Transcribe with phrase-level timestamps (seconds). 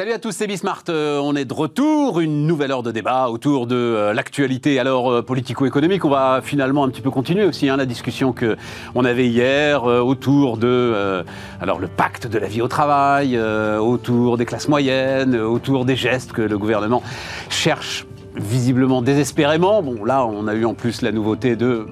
[0.00, 0.84] Salut à tous, c'est Bismart.
[0.88, 5.10] Euh, on est de retour, une nouvelle heure de débat autour de euh, l'actualité alors
[5.10, 6.06] euh, politico-économique.
[6.06, 8.56] On va finalement un petit peu continuer aussi hein, la discussion que
[8.94, 11.22] on avait hier autour de
[11.60, 16.32] alors le pacte de la vie au travail, autour des classes moyennes, autour des gestes
[16.32, 17.02] que le gouvernement
[17.50, 19.82] cherche visiblement désespérément.
[19.82, 21.86] Bon, là, on a eu en plus la nouveauté de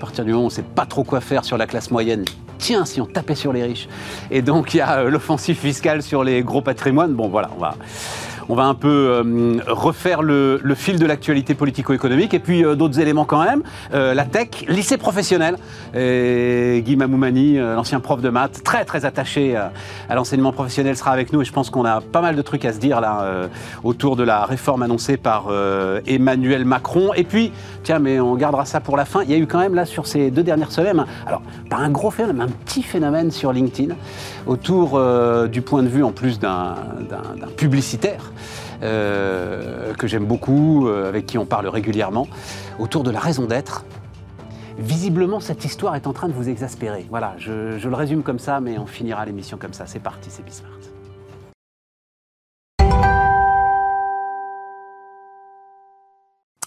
[0.00, 1.90] à partir du moment où on ne sait pas trop quoi faire sur la classe
[1.90, 2.24] moyenne,
[2.56, 3.86] tiens, si on tapait sur les riches.
[4.30, 7.12] Et donc il y a euh, l'offensive fiscale sur les gros patrimoines.
[7.12, 7.74] Bon voilà, on va
[8.50, 12.98] on va un peu euh, refaire le, fil de l'actualité politico-économique et puis euh, d'autres
[12.98, 13.62] éléments quand même.
[13.94, 15.56] Euh, la tech, lycée professionnel.
[15.94, 21.32] Et Guy Mamoumani, l'ancien prof de maths, très très attaché à l'enseignement professionnel, sera avec
[21.32, 23.48] nous et je pense qu'on a pas mal de trucs à se dire là
[23.82, 25.48] autour de la réforme annoncée par
[26.06, 27.12] Emmanuel Macron.
[27.14, 29.22] Et puis, tiens, mais on gardera ça pour la fin.
[29.22, 31.90] Il y a eu quand même là sur ces deux dernières semaines, alors pas un
[31.90, 33.94] gros phénomène, mais un petit phénomène sur LinkedIn
[34.46, 35.00] autour
[35.48, 36.76] du point de vue en plus d'un
[37.56, 38.32] publicitaire
[38.82, 42.26] euh, que j'aime beaucoup, euh, avec qui on parle régulièrement,
[42.78, 43.84] autour de la raison d'être.
[44.78, 47.06] Visiblement, cette histoire est en train de vous exaspérer.
[47.10, 49.84] Voilà, je, je le résume comme ça, mais on finira l'émission comme ça.
[49.86, 50.70] C'est parti, c'est Bismart.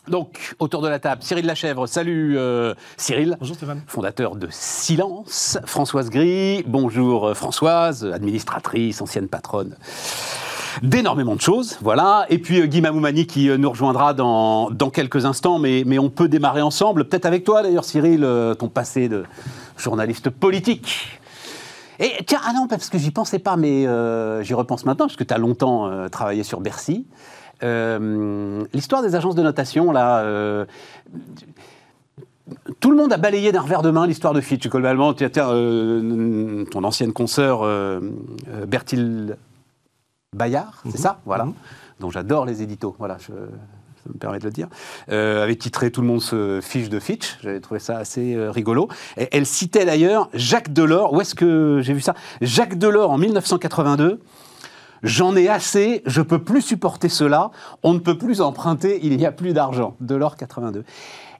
[0.07, 1.87] Donc, autour de la table, Cyril Lachèvre.
[1.87, 3.37] Salut euh, Cyril.
[3.39, 3.81] Bonjour Stéphane.
[3.87, 5.57] Fondateur de Silence.
[5.65, 6.63] Françoise Gris.
[6.67, 9.77] Bonjour Françoise, administratrice, ancienne patronne
[10.81, 11.77] d'énormément de choses.
[11.81, 12.25] Voilà.
[12.29, 16.09] Et puis euh, Guy Mamoumani qui euh, nous rejoindra dans, quelques instants, mais, mais on
[16.09, 19.23] peut démarrer ensemble, peut-être avec toi d'ailleurs Cyril, euh, ton passé de
[19.77, 21.19] journaliste politique.
[21.99, 23.85] Et tiens, ah non, parce que j'y pensais pas, mais
[24.43, 27.05] j'y repense maintenant, parce que tu as longtemps travaillé sur Bercy.
[27.61, 30.65] L'histoire des agences de notation, là
[32.79, 34.67] tout le monde a balayé d'un revers de main l'histoire de Fitch.
[34.67, 37.63] Globalement, tiens, ton ancienne consoeur
[38.67, 39.37] Bertil
[40.33, 41.03] Bayard, c'est mhm.
[41.03, 41.19] ça?
[41.25, 41.47] Voilà.
[41.99, 42.95] Donc j'adore les éditos.
[42.99, 43.33] Voilà, je,
[44.03, 44.67] ça me permet de le dire,
[45.09, 47.37] euh, avait titré Tout le monde se fiche de Fitch.
[47.41, 48.89] J'avais trouvé ça assez euh, rigolo.
[49.17, 51.13] Et elle citait d'ailleurs Jacques Delors.
[51.13, 52.13] Où est-ce que j'ai vu ça?
[52.41, 54.19] Jacques Delors en 1982.
[55.03, 57.51] J'en ai assez, je peux plus supporter cela.
[57.83, 59.95] On ne peut plus emprunter, il n'y a plus d'argent.
[59.99, 60.85] Delors 82.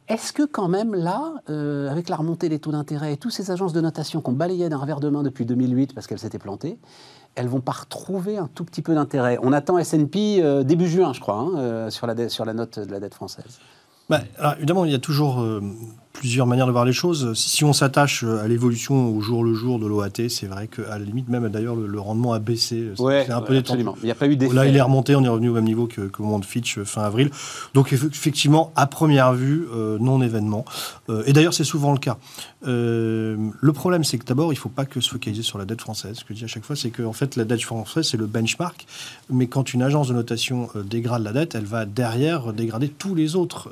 [0.10, 3.52] Est-ce que quand même là, euh, avec la remontée des taux d'intérêt et toutes ces
[3.52, 6.78] agences de notation qu'on balayait d'un revers de main depuis 2008 parce qu'elles s'étaient plantées,
[7.36, 9.38] elles vont pas retrouver un tout petit peu d'intérêt.
[9.42, 13.00] On attend S&P euh, début juin, je crois, hein, euh, sur, la note de la
[13.00, 13.60] dette française.
[14.10, 14.22] Bah,
[14.58, 15.44] évidemment, il y a toujours
[16.14, 17.34] plusieurs manières de voir les choses.
[17.34, 21.00] Si on s'attache à l'évolution au jour le jour de l'OAT, c'est vrai qu'à la
[21.00, 22.92] limite, même d'ailleurs, le, rendement a baissé.
[22.96, 23.96] C'est un peu absolument.
[24.02, 24.54] Il n'y a pas eu d'effet.
[24.54, 26.86] Là, il est remonté, on est revenu au même niveau qu'au moment de Fitch euh,
[26.86, 27.32] fin avril.
[27.74, 30.66] Donc, effectivement, à première vue, euh, non événement.
[31.10, 32.18] Euh, et d'ailleurs, c'est souvent le cas.
[32.62, 35.82] le problème, c'est que d'abord, il ne faut pas que se focaliser sur la dette
[35.82, 36.18] française.
[36.18, 38.28] Ce que je dis à chaque fois, c'est qu'en fait, la dette française, c'est le
[38.28, 38.86] benchmark.
[39.30, 43.36] Mais quand une agence de notation dégrade la dette, elle va derrière dégrader tous les
[43.36, 43.70] autres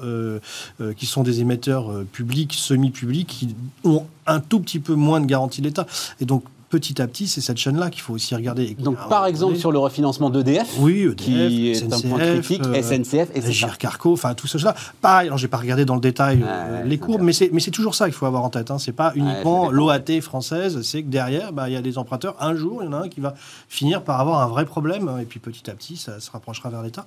[0.97, 5.62] qui sont des émetteurs publics semi-publics, qui ont un tout petit peu moins de garantie
[5.62, 5.86] de l'État.
[6.19, 8.75] Et donc, petit à petit, c'est cette chaîne-là qu'il faut aussi regarder.
[8.80, 12.81] Donc, par exemple, sur le refinancement d'EDF, oui, EDF, qui est un point critique, euh,
[12.81, 14.74] SNCF et GR Carco, enfin tout ça.
[15.02, 18.06] Pareil, alors j'ai pas regardé dans le détail euh, les courbes, mais c'est toujours ça
[18.06, 18.72] qu'il faut avoir en tête.
[18.72, 18.80] Hein.
[18.80, 22.36] C'est pas uniquement l'OAT française, c'est que derrière, bah, il y a des emprunteurs.
[22.40, 23.36] Un jour, il y en a un qui va
[23.68, 26.81] finir par avoir un vrai problème, et puis petit à petit, ça se rapprochera vers
[26.81, 27.06] l'État.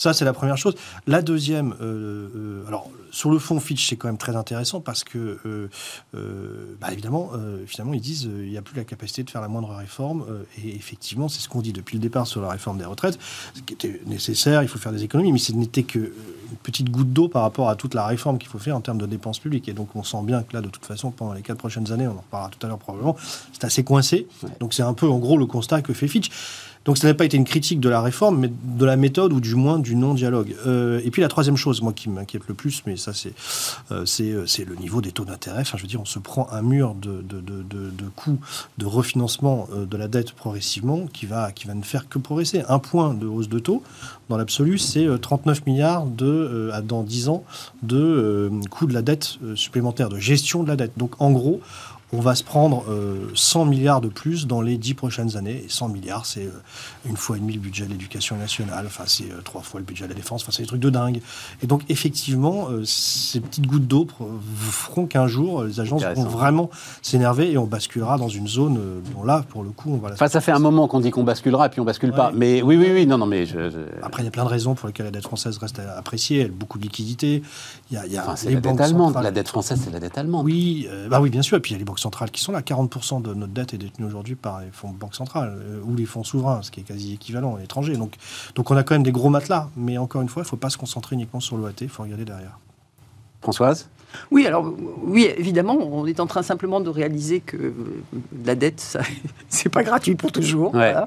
[0.00, 0.76] Ça, c'est la première chose.
[1.06, 5.04] La deuxième, euh, euh, alors sur le fond, Fitch, c'est quand même très intéressant parce
[5.04, 7.32] que, euh, bah, évidemment,
[7.66, 10.24] finalement, ils disent il n'y a plus la capacité de faire la moindre réforme.
[10.56, 13.18] et effectivement, c'est ce qu'on dit depuis le départ sur la réforme des retraites,
[13.54, 16.12] ce qui était nécessaire, il faut faire des économies, mais ce n'était qu'une
[16.62, 19.06] petite goutte d'eau par rapport à toute la réforme qu'il faut faire en termes de
[19.06, 19.68] dépenses publiques.
[19.68, 22.06] Et donc, on sent bien que là, de toute façon, pendant les quatre prochaines années,
[22.06, 23.16] on en reparlera tout à l'heure probablement,
[23.52, 24.28] c'est assez coincé.
[24.60, 26.30] Donc, c'est un peu, en gros, le constat que fait Fitch.
[26.84, 29.40] Donc ça n'a pas été une critique de la réforme, mais de la méthode ou
[29.40, 30.56] du moins du non-dialogue.
[30.66, 33.34] Euh, et puis la troisième chose, moi qui m'inquiète le plus, mais ça c'est
[33.92, 35.60] euh, euh, c'est le niveau des taux d'intérêt.
[35.60, 37.22] Enfin, je veux dire, on se prend un mur de,
[38.16, 38.38] coûts
[38.78, 42.62] de refinancement de la dette progressivement qui va, ne faire que progresser.
[42.68, 43.82] Un point de hausse de taux,
[44.28, 47.44] dans l'absolu, c'est 39 milliards de, dans 10 ans
[47.82, 50.92] de coûts de la dette supplémentaire, de gestion de la dette.
[50.96, 51.60] Donc en gros,
[52.12, 52.84] on va se prendre
[53.34, 55.62] 100 euh, milliards de plus dans les 10 prochaines années.
[55.64, 56.62] Et 100 milliards, c'est euh,
[57.08, 59.86] une fois et demi le budget de l'éducation nationale, enfin c'est euh, trois fois le
[59.86, 61.20] budget de la défense, enfin c'est des trucs de dingue.
[61.62, 64.06] Et donc effectivement, ces petites gouttes d'eau
[64.70, 66.70] feront qu'un jour, les agences vont vraiment
[67.02, 68.80] s'énerver et on basculera dans une zone
[69.14, 71.22] dont là, pour le coup, on va Enfin, ça fait un moment qu'on dit qu'on
[71.22, 72.32] basculera et puis on bascule pas.
[72.34, 73.44] Mais oui, oui, oui, non, non, mais...
[74.02, 76.50] Après, il y a plein de raisons pour lesquelles la dette française reste appréciée, elle
[76.50, 77.42] a beaucoup de liquidités.
[77.90, 79.16] Il y a, c'est la dette allemande.
[79.22, 80.44] La dette française, c'est la dette allemande.
[80.44, 81.56] Oui, bah oui, bien sûr.
[81.56, 82.60] Et puis il y a les banques centrales qui sont là.
[82.60, 86.06] 40% de notre dette est détenue aujourd'hui par les fonds de banque centrale ou les
[86.06, 87.96] fonds souverains, ce qui est quasi équivalent à l'étranger.
[87.96, 88.14] Donc,
[88.54, 89.68] donc on a quand même des gros matelas.
[89.76, 92.02] Mais encore une fois, il ne faut pas se concentrer uniquement sur l'OAT, il faut
[92.02, 92.58] regarder derrière.
[93.40, 93.88] Françoise?
[94.30, 97.72] Oui, alors oui, évidemment, on est en train simplement de réaliser que
[98.44, 98.98] la dette,
[99.48, 100.74] c'est pas gratuit pour toujours.
[100.74, 101.06] Euh,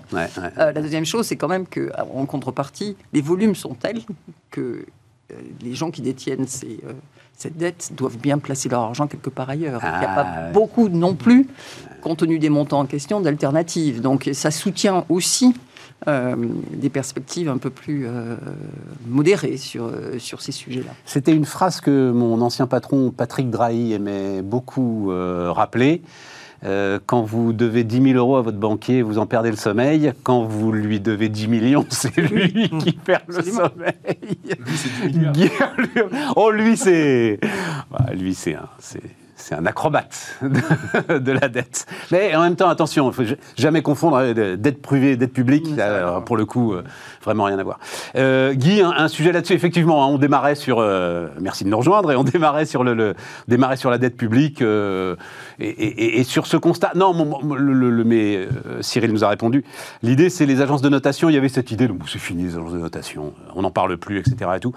[0.55, 4.01] la deuxième chose, c'est quand même que, en contrepartie, les volumes sont tels
[4.51, 4.85] que
[5.31, 6.93] euh, les gens qui détiennent ces, euh,
[7.37, 9.81] cette dette doivent bien placer leur argent quelque part ailleurs.
[9.83, 11.47] Il n'y a pas ah, beaucoup non plus,
[12.01, 14.01] compte tenu des montants en question, d'alternatives.
[14.01, 15.53] Donc ça soutient aussi
[16.07, 16.35] euh,
[16.73, 18.35] des perspectives un peu plus euh,
[19.07, 20.91] modérées sur, euh, sur ces sujets-là.
[21.05, 26.01] C'était une phrase que mon ancien patron Patrick Drahi aimait beaucoup rappeler.
[27.05, 30.13] Quand vous devez 10 000 euros à votre banquier, vous en perdez le sommeil.
[30.23, 33.93] Quand vous lui devez 10 millions, c'est lui qui perd le sommeil.
[34.43, 35.75] Lui, c'est 10 milliards.
[36.35, 37.39] oh, lui, c'est...
[37.91, 39.01] Bah, lui, c'est un c'est
[39.51, 41.85] un acrobate de, la dette.
[42.11, 45.33] Mais en même temps, attention, il ne faut jamais confondre euh, dette privée et dette
[45.33, 45.67] publique.
[46.25, 46.83] pour le coup, euh,
[47.21, 47.79] vraiment rien à voir.
[48.15, 50.79] Euh, Guy, un, sujet là-dessus, effectivement, hein, on démarrait sur.
[51.39, 53.15] merci de nous rejoindre, et on démarrait sur, le,
[53.47, 54.63] démarrait sur la dette publique.
[55.59, 56.91] Et, sur ce constat.
[56.95, 58.47] Non, le, mais
[58.81, 59.63] Cyril nous a répondu.
[60.01, 61.29] L'idée, c'est les agences de notation.
[61.29, 63.97] Il y avait cette idée, donc c'est fini, les agences de notation, on n'en parle
[63.97, 64.51] plus, etc.
[64.55, 64.71] Et tout.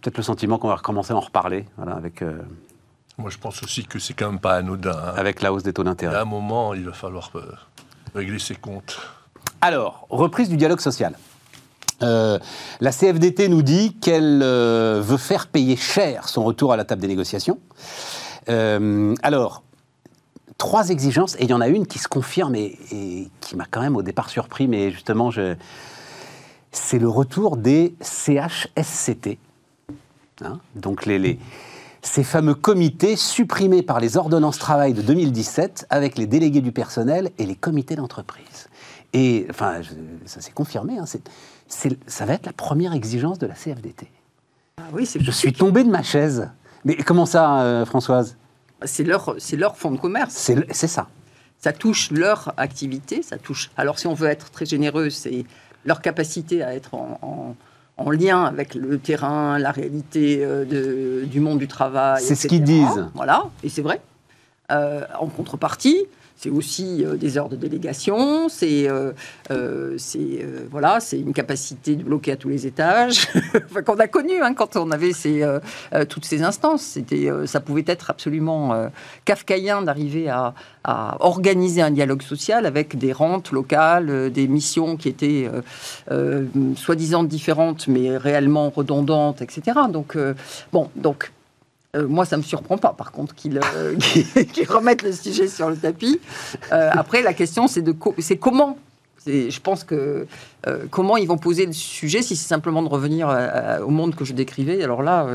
[0.00, 2.22] Peut-être le sentiment qu'on va recommencer à en reparler, voilà, avec.
[3.18, 4.90] Moi, je pense aussi que c'est quand même pas anodin.
[4.90, 5.14] Hein.
[5.16, 6.16] Avec la hausse des taux d'intérêt.
[6.16, 7.40] À un moment, il va falloir euh,
[8.14, 8.98] régler ses comptes.
[9.62, 11.16] Alors, reprise du dialogue social.
[12.02, 12.38] Euh,
[12.80, 17.00] la CFDT nous dit qu'elle euh, veut faire payer cher son retour à la table
[17.00, 17.58] des négociations.
[18.48, 19.62] alors,
[20.58, 23.80] trois exigences, et il y en a une qui se confirme et, qui m'a quand
[23.80, 25.30] même au départ surpris, mais justement,
[26.70, 29.38] c'est le retour des CHSCT.
[30.44, 31.38] Hein, donc les, les,
[32.06, 37.30] ces fameux comités supprimés par les ordonnances travail de 2017 avec les délégués du personnel
[37.38, 38.68] et les comités d'entreprise.
[39.12, 39.80] Et enfin,
[40.24, 41.04] ça s'est confirmé, hein,
[41.68, 44.08] ça va être la première exigence de la CFDT.
[44.78, 46.48] Ah oui, je suis tombé de ma chaise.
[46.84, 48.36] Mais comment ça, euh, Françoise?
[48.84, 50.34] C'est leur, leur fonds de commerce.
[50.70, 51.08] C'est ça.
[51.58, 53.70] Ça touche leur activité, ça touche.
[53.76, 55.44] Alors, si on veut être très généreux, c'est
[55.84, 57.56] leur capacité à être en en
[58.10, 62.22] lien avec le terrain, la réalité euh, du monde du travail.
[62.22, 63.08] C'est ce qu'ils disent.
[63.14, 64.00] Voilà, et c'est vrai.
[64.70, 66.06] Euh, en contrepartie,
[66.36, 69.12] c'est aussi euh, des heures de délégation, c'est euh,
[69.50, 69.96] euh,
[70.70, 73.28] voilà, c'est une capacité de bloquer à tous les étages,
[73.86, 75.44] qu'on a connu hein, quand on avait ces,
[76.08, 76.82] toutes ces instances.
[76.82, 78.90] C'était, ça pouvait être absolument
[79.24, 80.54] kafkaïen d'arriver à,
[80.84, 85.48] à, organiser un dialogue social avec des rentes locales, des missions qui étaient
[86.76, 89.78] soi-disant différentes mais réellement redondantes, etc.
[89.90, 90.16] Donc
[90.72, 91.32] bon, donc
[91.96, 93.96] euh, moi, ça ne me surprend pas, par contre, qu'ils euh,
[94.68, 96.20] remettent le sujet sur le tapis.
[96.72, 97.84] Euh, après, la question, c'est
[98.18, 98.78] c'est comment
[99.26, 100.24] je pense que
[100.92, 103.28] comment ils vont poser le sujet si c'est simplement de revenir
[103.84, 104.84] au monde que je décrivais.
[104.84, 105.26] Alors là,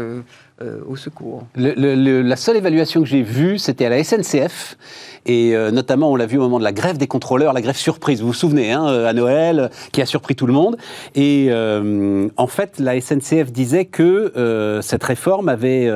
[0.87, 1.43] au secours.
[1.55, 4.77] la seule évaluation que j'ai vue, c'était à la SNCF.
[5.25, 7.75] Et euh, notamment, on l'a vu au moment de la grève des contrôleurs, la grève
[7.75, 10.77] surprise, vous vous souvenez, hein, euh, à Noël, qui a surpris tout le monde.
[11.15, 15.89] Et euh, en fait, la SNCF disait que cette réforme avait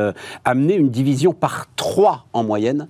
[0.44, 2.88] amené une division par trois en moyenne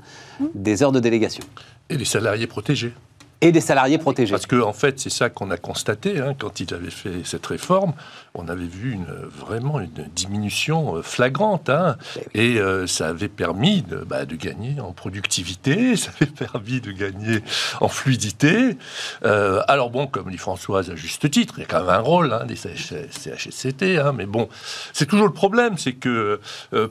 [0.53, 1.43] des heures de délégation.
[1.89, 2.93] Et les salariés protégés
[3.41, 4.31] et des salariés protégés.
[4.31, 7.45] Parce qu'en en fait, c'est ça qu'on a constaté hein, quand il avait fait cette
[7.45, 7.93] réforme.
[8.33, 11.69] On avait vu une, vraiment une diminution euh, flagrante.
[11.69, 11.97] Hein,
[12.33, 16.81] eh et euh, ça avait permis de, bah, de, gagner en productivité, ça avait permis
[16.81, 17.39] de gagner
[17.81, 18.77] en fluidité.
[19.25, 21.99] Euh, alors bon, comme dit Françoise à juste titre, il y a quand même un
[21.99, 23.97] rôle hein, des CHSCT.
[23.97, 24.49] Hein, mais bon,
[24.93, 26.39] c'est toujours le problème, c'est que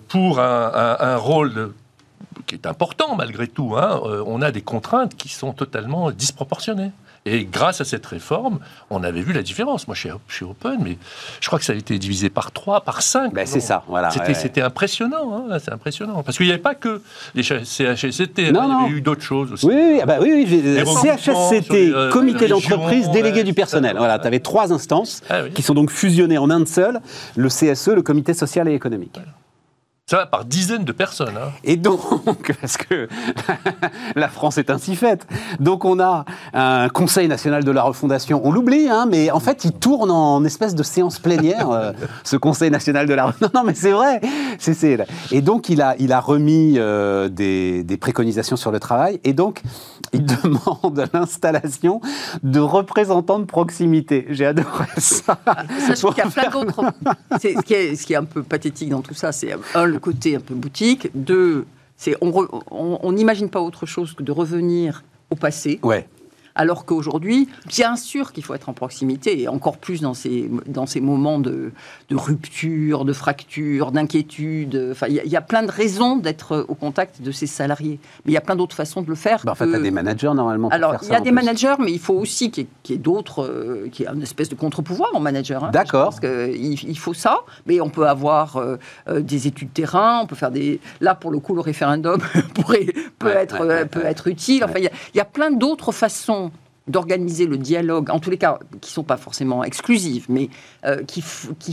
[0.08, 1.72] pour un, un, un rôle
[2.54, 6.92] qui est important malgré tout, hein, euh, on a des contraintes qui sont totalement disproportionnées.
[7.26, 8.58] Et grâce à cette réforme,
[8.90, 9.88] on avait vu la différence.
[9.88, 10.98] Moi, je suis, open, mais
[11.40, 13.32] je crois que ça a été divisé par 3, par 5.
[13.32, 14.10] Ben, c'est ça, voilà.
[14.10, 16.22] C'était impressionnant, hein, c'est impressionnant.
[16.22, 17.00] Parce qu'il n'y avait pas que
[17.34, 19.64] les CHSCT, il y avait eu d'autres choses aussi.
[19.64, 23.96] Oui, oui, ah bah oui, oui CHSCT, euh, comité d'entreprise, délégué du personnel.
[23.96, 27.00] Voilà, tu avais trois instances ah qui sont donc fusionnées en un seul,
[27.36, 29.18] le CSE, le comité social et économique.
[30.06, 31.38] Ça va par dizaines de personnes.
[31.38, 31.50] Hein.
[31.64, 33.08] Et donc, parce que
[34.16, 35.26] la France est ainsi faite,
[35.60, 39.64] donc on a un Conseil national de la refondation, on l'oublie, hein, mais en fait
[39.64, 41.92] il tourne en espèce de séance plénière, euh,
[42.22, 43.50] ce Conseil national de la refondation.
[43.54, 44.20] Non, non, mais c'est vrai.
[44.58, 49.20] C'est, Et donc il a, il a remis euh, des, des, préconisations sur le travail,
[49.24, 49.62] et donc
[50.12, 52.02] il demande l'installation
[52.42, 54.26] de représentants de proximité.
[54.28, 55.38] J'ai adoré ça.
[55.86, 56.92] Sachant qu'il y a plein d'autres.
[57.32, 60.00] Ce qui, est, ce qui est un peu pathétique dans tout ça, c'est un le
[60.00, 61.64] côté un peu boutique, deux,
[61.96, 65.78] C'est on n'imagine pas autre chose que de revenir au passé.
[66.56, 70.86] Alors qu'aujourd'hui, bien sûr qu'il faut être en proximité, et encore plus dans ces, dans
[70.86, 71.72] ces moments de,
[72.08, 74.90] de rupture, de fracture, d'inquiétude.
[74.92, 77.98] Enfin, il y, a plein de raisons d'être au contact de ces salariés.
[78.24, 79.40] Mais il y a plein d'autres façons de le faire.
[79.44, 80.68] Bah, en fait, il y a des managers normalement.
[80.68, 83.44] Pour Alors, il y a des managers, mais il faut aussi qu'il y ait, d'autres,
[83.44, 85.64] euh, qu'il y ait une espèce de contre-pouvoir en manager.
[85.64, 85.70] Hein.
[85.72, 86.10] D'accord.
[86.10, 88.76] Parce qu'il il faut ça, mais on peut avoir euh,
[89.08, 90.80] euh, des études terrain, on peut faire des.
[91.00, 92.20] Là, pour le coup, le référendum
[92.54, 92.86] pourrait,
[93.18, 94.62] peut, être, peut être utile.
[94.62, 96.43] Enfin, il y, y a plein d'autres façons
[96.86, 100.50] d'organiser le dialogue, en tous les cas qui ne sont pas forcément exclusives, mais
[100.84, 101.22] euh, qu'il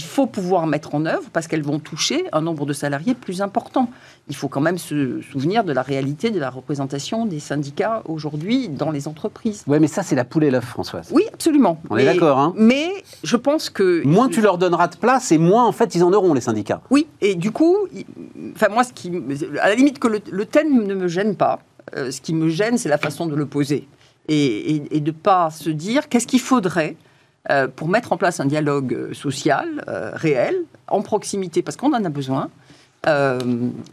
[0.01, 3.89] faut pouvoir mettre en œuvre parce qu'elles vont toucher un nombre de salariés plus important.
[4.30, 8.70] Il faut quand même se souvenir de la réalité de la représentation des syndicats aujourd'hui
[8.70, 9.63] dans les entreprises.
[9.68, 11.10] Oui, mais ça, c'est la poule et l'œuf, Françoise.
[11.12, 11.82] Oui, absolument.
[11.89, 12.39] On est d'accord.
[12.39, 12.89] Hein mais
[13.24, 14.06] je pense que...
[14.06, 16.82] Moins tu leur donneras de place et moins, en fait, ils en auront, les syndicats.
[16.89, 17.75] Oui, et du coup,
[18.56, 19.12] enfin, moi, ce qui,
[19.60, 21.60] à la limite que le, thème ne me gêne pas,
[21.98, 23.88] euh, ce qui me gêne, c'est la façon de le poser
[24.27, 26.95] et, de ne pas se dire qu'est-ce qu'il faudrait
[27.49, 30.55] euh, pour mettre en place un dialogue euh, social euh, réel,
[30.87, 32.49] en proximité, parce qu'on en a besoin,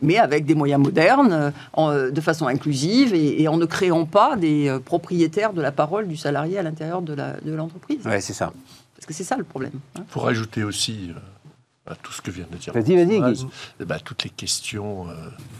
[0.02, 5.54] mais avec des moyens modernes, de façon inclusive et, en ne créant pas des propriétaires
[5.54, 7.14] de la parole du salarié à l'intérieur de
[7.46, 8.00] l'entreprise.
[8.04, 8.52] oui, c'est ça.
[8.94, 9.72] Parce que c'est ça le problème.
[9.96, 10.02] Hein.
[10.10, 11.12] Pour ajouter aussi
[11.96, 12.72] tout ce que vient de dire.
[12.72, 15.14] Vas-y, vas-y, ben, toutes les questions euh,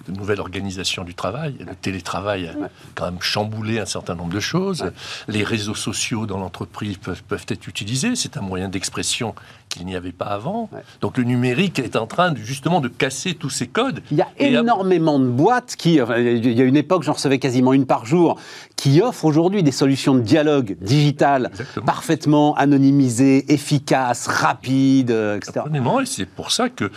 [0.09, 1.57] de nouvelle organisation du travail.
[1.61, 2.55] Le télétravail a
[2.95, 4.91] quand même chamboulé un certain nombre de choses.
[5.29, 8.17] Les réseaux sociaux dans l'entreprise peuvent, peuvent être utilisés.
[8.17, 9.35] C'est un moyen d'expression
[9.79, 10.69] qu'il n'y avait pas avant.
[11.01, 14.03] Donc le numérique est en train de, justement de casser tous ces codes.
[14.11, 17.73] Il y a énormément de boîtes qui, il y a une époque, j'en recevais quasiment
[17.73, 18.41] une par jour,
[18.77, 21.51] qui offrent aujourd'hui des solutions de dialogue digital
[21.87, 25.61] parfaitement anonymisées, efficaces, rapides, etc.
[25.73, 26.91] et c'est pour ça que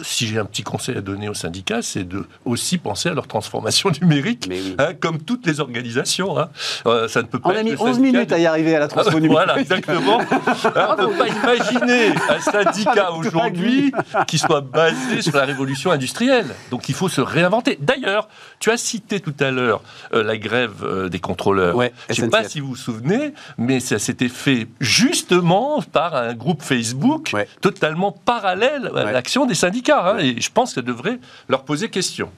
[0.00, 3.28] si j'ai un petit conseil à donner aux syndicats, c'est de aussi penser à leur
[3.28, 6.38] transformation numérique, hein, comme toutes les organisations.
[6.38, 6.50] Hein.
[6.86, 7.50] Euh, ça ne peut pas.
[7.50, 9.46] On a mis 11 minutes à y arriver à la transformation numérique.
[9.46, 10.20] voilà, exactement.
[10.76, 13.92] Hein, on ne peut pas imaginer un syndicat aujourd'hui
[14.26, 16.46] qui soit basé sur la révolution industrielle.
[16.70, 17.78] Donc il faut se réinventer.
[17.80, 18.28] D'ailleurs,
[18.64, 19.82] tu as cité tout à l'heure
[20.14, 21.78] euh, la grève euh, des contrôleurs.
[22.08, 26.32] Je ne sais pas si vous vous souvenez, mais ça s'était fait justement par un
[26.32, 30.12] groupe Facebook totalement parallèle à l'action des syndicats.
[30.12, 31.18] Hein, et je pense qu'elle devrait
[31.50, 32.30] leur poser question.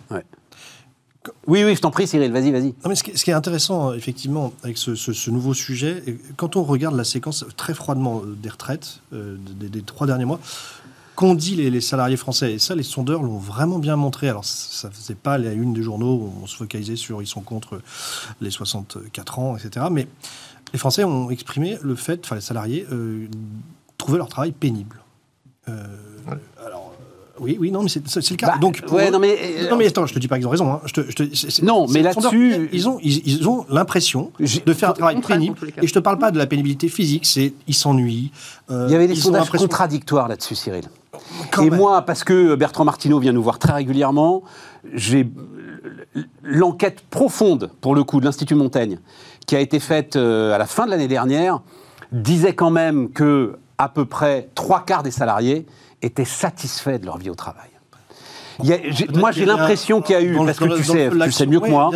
[1.47, 2.75] Oui, oui, je t'en prie, Cyril, vas-y, vas-y.
[2.97, 6.02] ce, qui est intéressant, effectivement, avec ce, nouveau sujet,
[6.37, 10.40] quand on regarde la séquence très froidement euh, des retraites euh, des, trois derniers mois,
[11.16, 14.28] qu'ont dit les, salariés français, et ça, les sondeurs l'ont vraiment bien montré.
[14.28, 17.26] Alors, ça ne faisait pas la une des journaux où on se focalisait sur ils
[17.26, 17.80] sont contre
[18.40, 19.87] les 64 ans, etc.
[19.90, 20.06] Mais
[20.73, 23.26] les Français ont exprimé le fait, enfin, les salariés, euh,
[23.99, 25.00] trouver leur travail pénible.
[26.64, 26.92] Alors,
[27.38, 28.52] oui, oui, non, mais c'est le cas.
[28.52, 30.50] Bah, Donc, ouais, non, mais, euh, non, mais attends, je te dis pas qu'ils ont
[30.50, 30.73] raison.
[30.73, 30.80] Hein.
[30.87, 34.94] Je te, je te, non, mais là-dessus, ils ont, ils, ont l'impression de faire un
[34.94, 35.56] travail pénible.
[35.82, 37.26] Et je te parle pas de la pénibilité physique.
[37.26, 38.30] C'est, ils s'ennuient.
[38.70, 40.85] Euh, Il y avait des sondages contradictoires là-dessus, Cyril.
[41.62, 44.42] Et moi, parce que Bertrand Martineau vient nous voir très régulièrement,
[44.92, 45.28] j'ai
[46.42, 48.99] l'enquête profonde, pour le coup, de l'Institut Montaigne,
[49.46, 51.61] qui a été faite euh, à la fin de l'année dernière,
[52.12, 55.66] disait quand même que à peu près trois quarts des salariés
[56.02, 57.68] étaient satisfaits de leur vie au travail.
[59.15, 61.69] Moi, j'ai l'impression qu'il y a eu, parce que tu sais, tu sais mieux que
[61.69, 61.91] moi,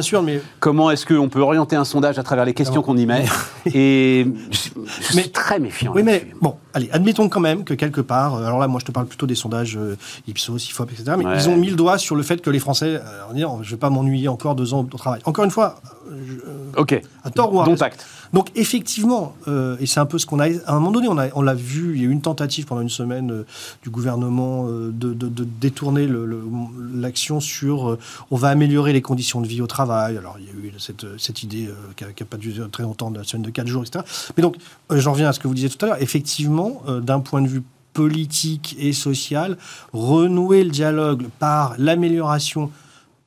[0.58, 3.24] comment est-ce qu'on peut orienter un sondage à travers les questions qu'on y met.
[3.66, 5.92] et je, suis très méfiant.
[5.94, 8.86] Oui, mais bon, allez, admettons quand même que quelque part, euh, alors là, moi, je
[8.86, 11.98] te parle plutôt des sondages euh, Ipsos, IFOP, etc., mais ils ont mis le doigt
[11.98, 14.86] sur le fait que les Français, euh, je ne vais pas m'ennuyer encore deux ans
[14.90, 15.20] au travail.
[15.24, 15.80] Encore une fois,
[16.76, 17.78] ok, à tort ou à donc
[18.54, 20.46] effectivement, euh, et c'est un peu ce qu'on a...
[20.46, 22.88] À un moment donné, on, l'a vu, il y a eu une tentative pendant une
[22.88, 23.46] semaine euh,
[23.82, 25.14] du gouvernement euh, de,
[25.60, 26.08] détourner
[26.94, 27.98] l'action sur
[28.30, 30.16] on va améliorer les conditions de vie au travail.
[30.16, 33.18] Alors il y a eu cette, cette idée qui n'a pas duré très longtemps, de
[33.18, 34.04] la semaine de 4 jours, etc.
[34.36, 34.56] Mais donc,
[34.90, 36.02] j'en reviens à ce que vous disiez tout à l'heure.
[36.02, 39.56] Effectivement, d'un point de vue politique et social,
[39.92, 42.70] renouer le dialogue par l'amélioration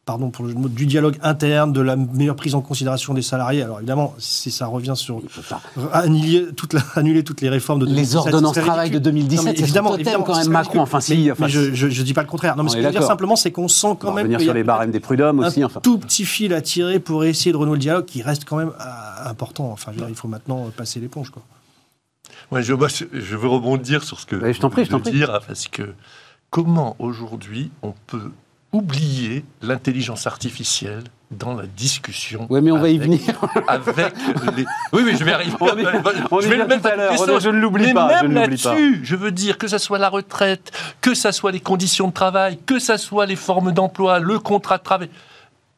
[0.06, 3.62] pardon pour le mot, du dialogue interne, de la meilleure prise en considération des salariés.
[3.62, 5.22] Alors évidemment, si ça revient sur
[5.94, 10.24] annuler, toute annuler toutes les réformes de 2017, les ordonnances travail de 2017, évidemment, évidemment
[10.24, 10.82] quand même Macron.
[10.82, 12.56] Enfin, si, mais, je, ne dis pas le contraire.
[12.58, 14.54] Non, mais ce que je veux dire simplement, c'est qu'on sent quand même venir sur
[14.54, 15.64] les barèmes des prud'hommes aussi.
[15.64, 18.58] Enfin, tout petit fil à tirer pour essayer de renouer le dialogue, qui reste quand
[18.58, 19.72] même euh, important.
[19.72, 21.44] Enfin, il faut maintenant passer l'éponge, quoi.
[22.52, 22.74] Ouais, je,
[23.14, 25.12] je veux rebondir sur ce que je t'en prie, je t'en prie.
[25.12, 25.94] dire parce que
[26.50, 28.32] comment aujourd'hui on peut
[28.74, 32.48] oublier l'intelligence artificielle dans la discussion.
[32.50, 33.22] Oui, mais on va y venir.
[33.68, 33.96] avec
[34.92, 35.56] Oui, oui, je vais arriver.
[36.32, 37.40] On, je vais le mettre à l'heure.
[37.40, 38.22] Je ne l'oublie pas.
[38.22, 42.08] Même là-dessus, je veux dire que ce soit la retraite, que ce soit les conditions
[42.08, 45.10] de travail, que ce soit les formes d'emploi, le contrat de travail.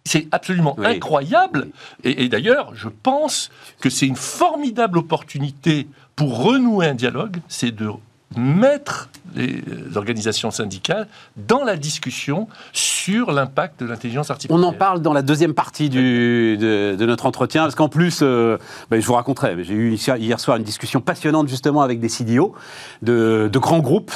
[0.06, 1.68] c'est absolument incroyable.
[2.04, 7.90] Et, d'ailleurs, je pense que c'est une formidable opportunité pour renouer un dialogue, c'est de
[8.36, 9.62] mettre les
[9.96, 14.58] organisations syndicales dans la discussion sur l'impact de l'intelligence artificielle.
[14.58, 18.58] On en parle dans la deuxième partie de, notre entretien, parce qu'en plus, euh,
[18.90, 22.56] ben, je vous raconterai, j'ai eu hier soir une discussion passionnante justement avec des CDO
[23.02, 24.14] de, grands groupes,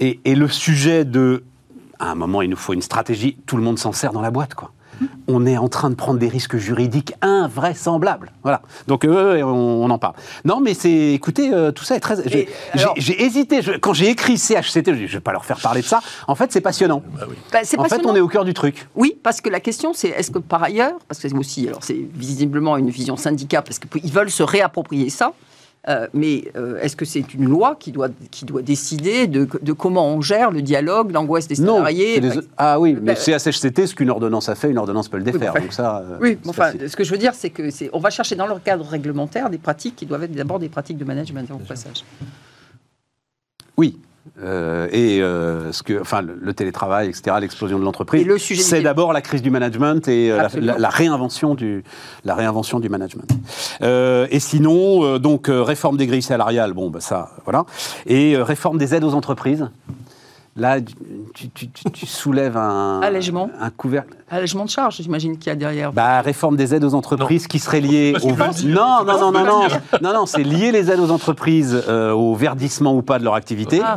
[0.00, 1.44] et, et le sujet de,
[1.98, 4.30] à un moment, il nous faut une stratégie, tout le monde s'en sert dans la
[4.30, 4.72] boîte, quoi
[5.28, 8.32] on est en train de prendre des risques juridiques invraisemblables.
[8.42, 8.62] Voilà.
[8.86, 10.14] Donc, on, en parle.
[10.44, 12.16] Non, mais c'est, écoutez, euh, tout ça est très.
[12.96, 14.94] J'ai hésité quand j'ai écrit CHCT.
[14.94, 16.00] Je ne vais pas leur faire parler de ça.
[16.28, 17.02] En fait, c'est passionnant.
[17.18, 18.88] Bah bah, en fait, on est au cœur du truc.
[18.94, 21.82] Oui, parce que la question, c'est est-ce que par ailleurs, parce que c'est aussi, alors
[21.82, 25.32] c'est visiblement une vision syndicale, parce qu'ils veulent se réapproprier ça.
[25.88, 30.06] Euh, mais euh, est-ce que c'est une loi qui doit, qui doit décider de, comment
[30.06, 34.10] on gère le dialogue, l'angoisse des salariés non, Ah oui, mais c'est CHCT, ce qu'une
[34.10, 35.52] ordonnance a fait, une ordonnance peut le défaire.
[35.56, 38.36] Oui, ça, euh, oui enfin, ce que je veux dire, c'est que on va chercher
[38.36, 41.58] dans leur cadre réglementaire des pratiques qui doivent être d'abord des pratiques de management au
[41.58, 42.04] passage.
[43.76, 43.98] Oui,
[44.40, 49.20] euh, et euh, ce que, enfin, le, télétravail, etc., l'explosion de l'entreprise, c'est d'abord la
[49.20, 51.82] crise du management et euh, la, réinvention du,
[52.24, 53.28] la réinvention du management.
[53.82, 57.66] et sinon, donc réforme des grilles salariales, bon, bah, ça, voilà,
[58.06, 59.68] et réforme des aides aux entreprises.
[60.54, 63.50] Là, tu, soulèves un, Allègement.
[63.58, 64.14] un couvercle.
[64.30, 65.92] Allègement de charges, j'imagine qu'il y a derrière.
[65.94, 68.28] Bah, réforme des aides aux entreprises qui seraient liées au.
[68.66, 69.68] Non, non, non, non, non,
[70.02, 73.34] non, non, c'est lié les aides aux entreprises euh, au verdissement ou pas de leur
[73.34, 73.80] activité.
[73.82, 73.96] Ah,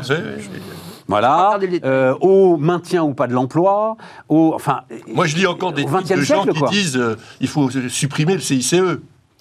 [1.08, 3.98] voilà, euh, au maintien ou pas de l'emploi,
[4.28, 4.82] au, enfin.
[5.14, 8.76] Moi, je lis encore des, de gens qui disent euh, il faut supprimer le CICE.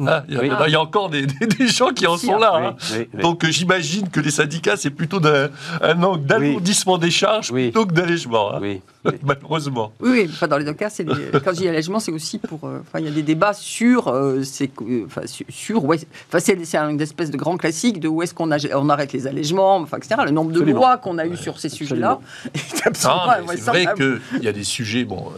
[0.00, 1.26] Ah, il, y a, encore des,
[1.68, 2.76] gens qui en sont là.
[2.92, 3.04] Hein.
[3.20, 7.92] Donc euh, j'imagine que les syndicats, c'est plutôt un, angle d'alourdissement des charges plutôt que
[7.92, 8.54] d'allègement.
[8.54, 8.78] Hein.
[9.22, 9.92] Malheureusement.
[10.00, 10.88] Oui, enfin, dans les deux cas,
[11.44, 12.64] quand je dis allègement, c'est aussi pour.
[12.64, 14.08] Euh, enfin, il y a des débats sur.
[14.08, 14.70] Euh, c'est,
[15.06, 15.98] enfin, sur ouais,
[16.38, 19.98] c'est, une espèce de grand classique de où est-ce qu'on on arrête les allègements, enfin,
[19.98, 20.22] etc.
[20.24, 22.18] Le nombre de lois qu'on a eu sur ces sujets-là.
[22.54, 25.04] c'est vrai qu'il y a des sujets.
[25.04, 25.32] Bon,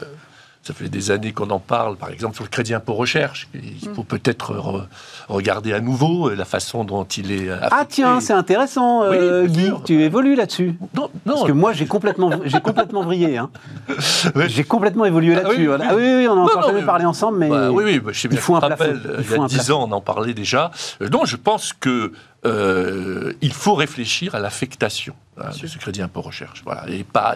[0.67, 3.47] ça fait des années qu'on en parle, par exemple sur le crédit impôt recherche.
[3.55, 4.07] Il faut mm.
[4.07, 4.89] peut-être
[5.29, 7.49] regarder à nouveau la façon dont il est.
[7.49, 7.77] Affecté.
[7.79, 9.71] Ah tiens, c'est intéressant, euh, Guy.
[9.85, 10.77] Tu évolues là-dessus.
[10.95, 11.35] Non, non.
[11.35, 13.37] Parce que moi, j'ai complètement, j'ai complètement vrillé.
[13.37, 13.51] Hein.
[14.49, 15.71] J'ai complètement évolué ah là-dessus.
[15.73, 17.49] Ah, oui, oui, on en a encore jamais parlé ensemble, mais.
[17.49, 19.71] Bah oui, oui, bah, je sais bien il faut un rappel, il, y a dix
[19.71, 20.71] ans, on en parlait déjà.
[21.01, 22.13] Donc, euh, je pense que
[22.47, 26.63] euh, il faut réfléchir à l'affectation hein, de ce crédit impôt recherche.
[26.65, 26.89] Voilà.
[26.89, 27.35] Et pas,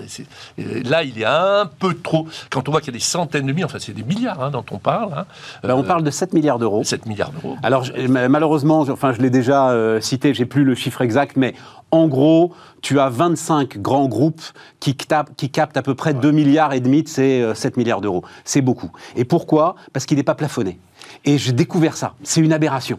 [0.58, 2.28] là, il est un peu trop.
[2.48, 4.50] Quand on voit qu'il y a des centaines de milliards, enfin, c'est des milliards hein,
[4.50, 5.12] dont on parle.
[5.12, 5.26] Hein,
[5.62, 6.84] ben, on parle de 7 milliards d'euros.
[6.84, 7.56] 7 milliards d'euros.
[7.62, 11.54] Alors, malheureusement, enfin, je l'ai déjà euh, cité, j'ai plus le chiffre exact, mais
[11.90, 14.42] en gros, tu as 25 grands groupes
[14.78, 17.80] qui captent, qui captent à peu près 2 milliards et demi de ces 7 euh,
[17.80, 18.24] milliards d'euros.
[18.44, 18.90] C'est beaucoup.
[19.16, 19.74] Et pourquoi?
[19.92, 20.78] Parce qu'il n'est pas plafonné.
[21.24, 22.14] Et j'ai découvert ça.
[22.22, 22.98] C'est une aberration.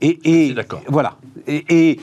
[0.00, 0.54] Et,
[0.88, 1.16] voilà.
[1.46, 2.00] Et,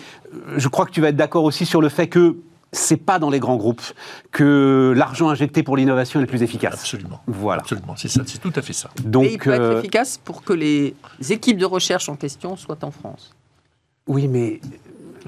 [0.55, 2.37] je crois que tu vas être d'accord aussi sur le fait que
[2.73, 3.81] c'est pas dans les grands groupes
[4.31, 6.73] que l'argent injecté pour l'innovation est le plus efficace.
[6.73, 7.21] Absolument.
[7.25, 7.61] Voilà.
[7.61, 7.95] Absolument.
[7.95, 8.21] C'est ça.
[8.25, 8.89] C'est tout à fait ça.
[9.03, 10.93] Donc, Et il peut être euh, efficace pour que les
[11.29, 13.33] équipes de recherche en question soient en France?
[14.07, 14.61] Oui, mais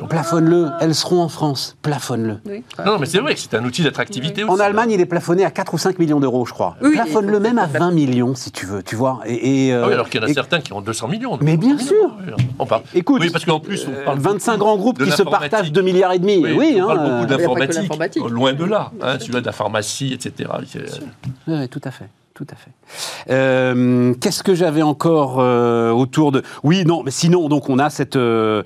[0.07, 2.39] Plafonne-le, elles seront en France, plafonne-le.
[2.85, 5.51] Non, mais c'est vrai que c'est un outil d'attractivité En Allemagne, il est plafonné à
[5.51, 6.75] 4 ou 5 millions d'euros, je crois.
[6.79, 9.19] plafonne-le même à 20 millions, si tu veux, tu vois.
[9.25, 11.37] Et, euh, ah oui, alors qu'il y en a certains qui ont 200 millions.
[11.41, 12.11] Mais bien sûr
[12.93, 16.13] Écoute, oui, parce qu'en plus, on parle 25 grands groupes qui se partagent 2 milliards
[16.13, 16.37] et demi.
[16.37, 18.91] Oui, oui on parle hein, beaucoup d'informatique, loin de là.
[19.01, 20.49] Hein, tu vois, de la pharmacie, etc.
[21.47, 22.71] Oui, tout à fait tout à fait.
[23.29, 26.41] Euh, qu'est-ce que j'avais encore euh, autour de...
[26.63, 28.15] Oui, non, mais sinon, donc on a cette...
[28.15, 28.63] Euh,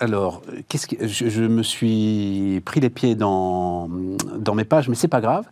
[0.00, 3.90] alors, qu'est-ce que je, me suis pris les pieds dans,
[4.38, 5.44] dans mes pages, mais c'est pas grave.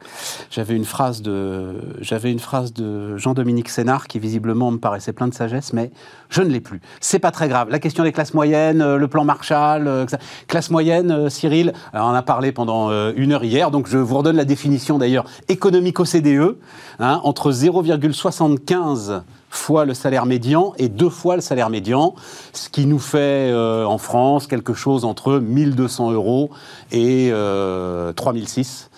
[0.51, 5.29] J'avais une phrase de j'avais une phrase de Jean-Dominique Sénard qui visiblement me paraissait plein
[5.29, 5.91] de sagesse, mais
[6.31, 6.81] je ne l'ai plus.
[7.01, 7.69] C'est pas très grave.
[7.69, 10.07] La question des classes moyennes, euh, le plan Marshall, euh,
[10.47, 14.17] classe moyenne, euh, Cyril, on en a parlé pendant une heure hier, donc je vous
[14.17, 16.57] redonne la définition d'ailleurs économique OCDE,
[17.01, 22.15] hein, entre 0,75 fois le salaire médian et deux fois le salaire médian,
[22.53, 26.51] ce qui nous fait euh, en France quelque chose entre 1200 euros
[26.93, 28.91] et euh, 3006.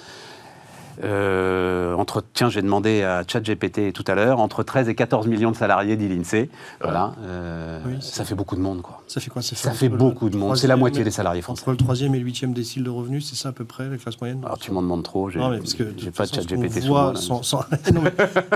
[1.02, 5.50] Euh, entre, tiens, j'ai demandé à ChatGPT tout à l'heure, entre 13 et 14 millions
[5.50, 6.50] de salariés, dit l'INSEE.
[6.82, 8.99] Voilà, euh, ça fait beaucoup de monde, quoi.
[9.10, 10.56] Ça fait quoi Ça fait, beaucoup de monde.
[10.56, 11.62] C'est la moitié des salariés français.
[11.62, 13.96] Entre le troisième et le huitième décile de revenus, c'est ça à peu près, la
[13.96, 14.40] classe moyenne?
[14.44, 15.28] Alors tu m'en demandes trop.
[15.32, 17.12] Non, mais parce que j'ai pas de chat GPT sur moi.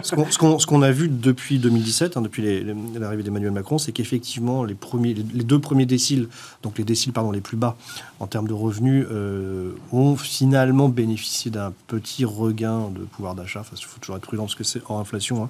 [0.04, 2.64] ce qu'on a vu depuis 2017, hein, depuis
[2.96, 6.28] l'arrivée d'Emmanuel Macron, c'est qu'effectivement, les, premiers, les, deux premiers déciles,
[6.62, 7.76] donc les déciles pardon, les plus bas
[8.20, 13.58] en termes de revenus, euh, ont finalement bénéficié d'un petit regain de pouvoir d'achat.
[13.58, 15.48] Enfin, il faut toujours être prudent parce que c'est en inflation, hein.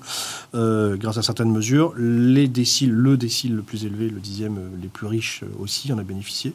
[0.55, 1.93] euh, grâce à certaines mesures.
[1.99, 5.93] Les déciles, le décile le plus élevé, le dixième, euh, les plus riches euh, aussi
[5.93, 6.55] en a bénéficié.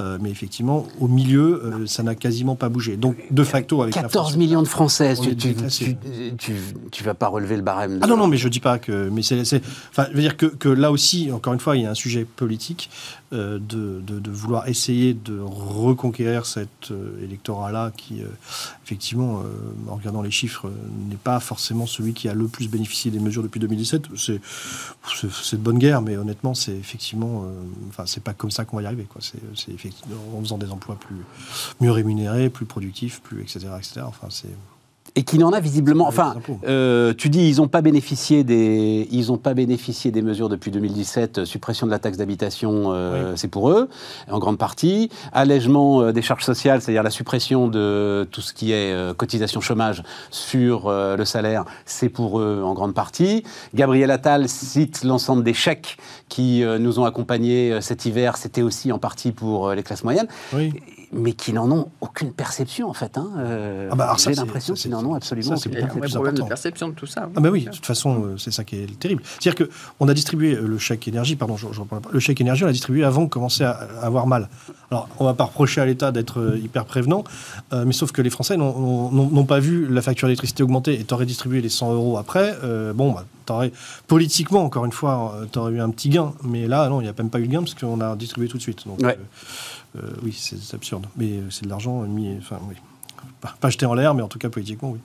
[0.00, 2.96] Euh, mais effectivement, au milieu, euh, ça n'a quasiment pas bougé.
[2.96, 5.36] Donc, de facto, avec 14 millions de Françaises, tu,
[6.90, 8.00] tu, vas pas relever le barème.
[8.02, 9.08] Ah non, non, mais je dis pas que.
[9.10, 9.40] Mais c'est.
[9.90, 11.94] Enfin, je veux dire que, que, là aussi, encore une fois, il y a un
[11.94, 12.90] sujet politique.
[13.32, 13.58] De,
[14.00, 18.22] de, vouloir essayer de reconquérir cet électorat-là qui,
[18.84, 19.42] effectivement,
[19.88, 20.70] en regardant les chiffres,
[21.10, 24.04] n'est pas forcément celui qui a le plus bénéficié des mesures depuis 2017.
[24.16, 24.40] C'est,
[25.42, 27.44] c'est de bonne guerre, mais honnêtement, c'est effectivement,
[27.88, 29.04] enfin, c'est pas comme ça qu'on va y arriver.
[29.04, 29.20] Quoi.
[29.22, 31.16] C'est, effectivement en faisant des emplois plus
[31.80, 33.68] mieux rémunérés, plus productifs, plus etc.
[33.78, 34.00] etc.
[34.04, 34.54] Enfin, c'est
[35.16, 36.08] et qui n'en a visiblement.
[36.08, 36.34] Enfin,
[36.66, 40.70] euh, tu dis ils n'ont pas bénéficié des ils ont pas bénéficié des mesures depuis
[40.70, 41.38] 2017.
[41.38, 43.88] Euh, suppression de la taxe d'habitation, euh, c'est pour eux
[44.28, 45.10] en grande partie.
[45.32, 50.90] Allègement des charges sociales, c'est-à-dire la suppression de tout ce qui est cotisation chômage sur
[50.90, 53.44] le salaire, c'est pour eux en grande partie.
[53.74, 55.98] Gabriel Attal cite l'ensemble des chèques
[56.28, 58.36] qui nous ont accompagnés cet hiver.
[58.36, 60.28] C'était aussi en partie pour les classes moyennes.
[60.52, 60.72] Oui
[61.14, 63.16] mais qui n'en ont aucune perception en fait.
[63.16, 63.30] Hein.
[63.38, 66.00] Euh, ah bah J'ai l'impression qu'ils n'en ont absolument aucune perception.
[66.02, 67.28] C'est un problème de perception de tout ça.
[67.34, 69.22] Ah bah oui, de toute façon, euh, c'est ça qui est terrible.
[69.40, 71.80] C'est-à-dire qu'on a distribué euh, le chèque énergie, pardon, je, je
[72.12, 73.72] le chèque énergie, on l'a distribué avant de commencer à,
[74.02, 74.48] avoir mal.
[74.90, 77.24] Alors, on va pas reprocher à l'État d'être hyper prévenant,
[77.72, 81.60] mais sauf que les Français n'ont pas vu la facture d'électricité augmenter et t'aurais distribué
[81.60, 82.54] les 100 euros après.
[82.94, 83.72] bon, bah, t'aurais
[84.06, 87.14] politiquement, encore une fois, t'aurais eu un petit gain, mais là, non, il n'y a
[87.16, 88.86] même pas eu de gain parce qu'on a distribué tout de suite.
[88.86, 89.14] Donc, euh,
[90.22, 91.06] oui, c'est absurde.
[91.16, 92.76] Mais euh, c'est de l'argent mis, enfin oui,
[93.60, 95.00] pas, jeté en l'air, mais en tout cas politiquement, oui.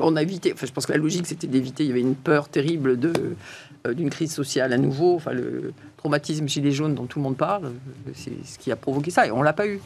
[0.00, 2.14] On a évité, enfin, je pense que la logique c'était d'éviter, il y avait une
[2.14, 3.12] peur terrible de,
[3.86, 7.36] euh, d'une crise sociale à nouveau, enfin, le traumatisme gilet jaune dont tout le monde
[7.36, 7.72] parle,
[8.14, 9.80] c'est ce qui a provoqué ça, et on l'a pas eu.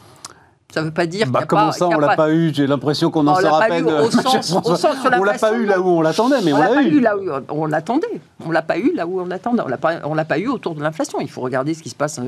[0.73, 3.27] Ça ne veut pas dire bah, Comment ça, on l'a pas eu J'ai l'impression qu'on
[3.27, 3.85] en sort à peine.
[3.85, 6.81] Au sens, au sens on l'a pas eu là où on l'attendait, mais on, l'a
[6.81, 6.99] eu.
[6.99, 8.19] là où on l'attendait.
[8.43, 9.61] On l'a pas eu là où on l'attendait.
[9.63, 11.19] On l'a pas, on l'a pas eu autour de l'inflation.
[11.21, 12.19] Il faut regarder ce qui se passe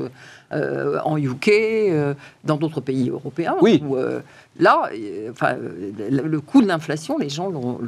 [0.52, 3.56] euh, en UK, euh, dans d'autres pays européens.
[3.62, 3.82] Oui.
[3.90, 4.20] Euh,
[4.60, 4.90] là,
[5.32, 5.56] enfin,
[6.08, 7.78] le coût de l'inflation, les gens l'ont,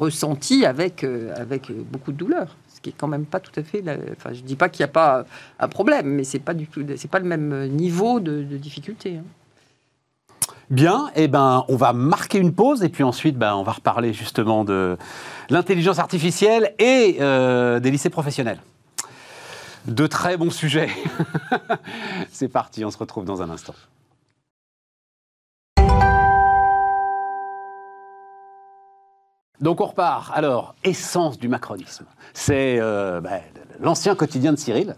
[0.00, 1.04] ressenti avec
[1.36, 3.84] avec beaucoup de douleur ce qui est quand même pas tout à fait.
[4.16, 5.26] Enfin, je dis pas qu'il n'y a pas
[5.58, 9.16] un problème, mais c'est pas du tout, c'est pas le même niveau de, de difficulté.
[9.18, 9.24] Hein.
[10.70, 14.12] Bien, eh ben, on va marquer une pause et puis ensuite, ben, on va reparler
[14.12, 14.98] justement de
[15.48, 18.60] l'intelligence artificielle et euh, des lycées professionnels.
[19.86, 20.90] De très bons sujets.
[22.30, 23.74] C'est parti, on se retrouve dans un instant.
[29.62, 30.30] Donc on repart.
[30.34, 32.04] Alors, essence du macronisme.
[32.34, 33.40] C'est euh, ben,
[33.80, 34.96] l'ancien quotidien de Cyril,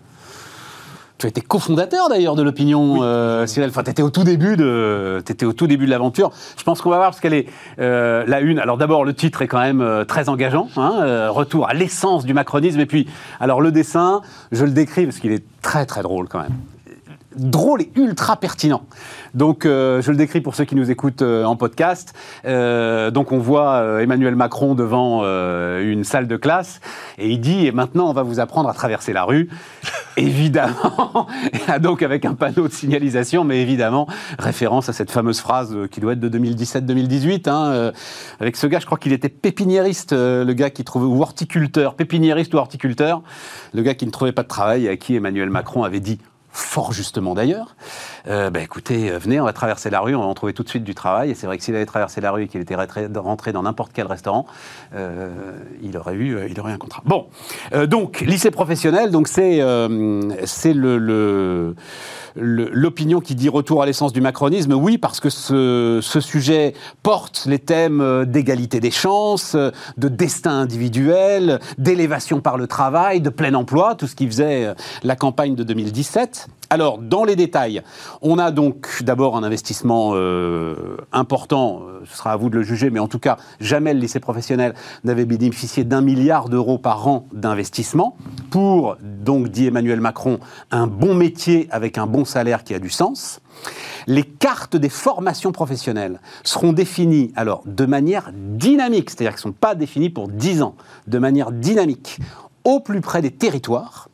[1.21, 3.69] tu étais cofondateur d'ailleurs de l'opinion, euh, Cyril.
[3.69, 6.31] Enfin, tu étais au tout début de, étais au tout début de l'aventure.
[6.57, 7.47] Je pense qu'on va voir parce qu'elle est
[7.79, 8.59] euh, la une.
[8.59, 10.69] Alors d'abord, le titre est quand même euh, très engageant.
[10.77, 12.81] Hein, retour à l'essence du macronisme.
[12.81, 13.07] Et puis,
[13.39, 16.57] alors le dessin, je le décris parce qu'il est très très drôle quand même
[17.37, 18.83] drôle et ultra pertinent.
[19.35, 22.15] Donc, euh, je le décris pour ceux qui nous écoutent euh, en podcast.
[22.45, 26.81] Euh, donc, on voit Emmanuel Macron devant une salle de classe
[27.19, 29.49] et il dit Et maintenant, on va vous apprendre à traverser la rue.
[30.17, 31.27] évidemment,
[31.81, 34.07] donc avec un panneau de signalisation, mais évidemment,
[34.39, 37.49] référence à cette fameuse phrase qui doit être de 2017-2018.
[37.49, 37.93] Hein,
[38.41, 42.53] avec ce gars, je crois qu'il était pépiniériste, le gars qui trouvait, ou horticulteur, pépiniériste
[42.55, 43.23] ou horticulteur,
[43.73, 46.19] le gars qui ne trouvait pas de travail et à qui Emmanuel Macron avait dit
[46.53, 47.75] fort justement d'ailleurs,
[48.29, 50.63] euh, bah, écoutez, euh, venez, on va traverser la rue, on va en trouver tout
[50.63, 51.31] de suite du travail.
[51.31, 53.93] Et c'est vrai que s'il avait traversé la rue et qu'il était rentré dans n'importe
[53.93, 54.47] quel restaurant,
[54.95, 55.29] euh,
[55.83, 57.03] il, aurait eu, il aurait un contrat.
[57.05, 57.27] Bon,
[57.89, 59.61] donc, lycée professionnel, donc c'est
[60.45, 60.75] c'est
[62.37, 67.59] l'opinion qui dit retour à l'essence du macronisme, oui, parce que ce, sujet porte les
[67.59, 73.95] thèmes euh, d'égalité des chances, de destin individuel, d'élévation par le travail, de plein emploi,
[73.95, 76.49] tout ce qui faisait euh, la campagne de 2017.
[76.73, 77.83] Alors, dans les détails,
[78.23, 82.91] on a donc d'abord un investissement euh, important, ce sera à vous de le juger,
[82.91, 87.27] mais en tout cas, jamais le lycée professionnel n'avait bénéficié d'un milliard d'euros par an
[87.33, 88.17] d'investissement
[88.51, 90.39] pour, donc, dit Emmanuel Macron,
[90.71, 93.41] un bon métier avec un bon salaire qui a du sens.
[94.07, 99.59] Les cartes des formations professionnelles seront définies alors de manière dynamique, c'est-à-dire qu'elles ne sont
[99.59, 100.77] pas définies pour 10 ans,
[101.09, 102.19] de manière dynamique,
[102.63, 104.10] au plus près des territoires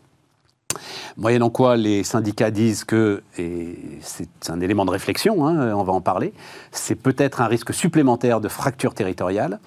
[1.17, 5.93] Moyennant quoi, les syndicats disent que, et c'est un élément de réflexion, hein, on va
[5.93, 6.33] en parler,
[6.73, 9.61] c'est peut-être un risque supplémentaire de fracture territoriale.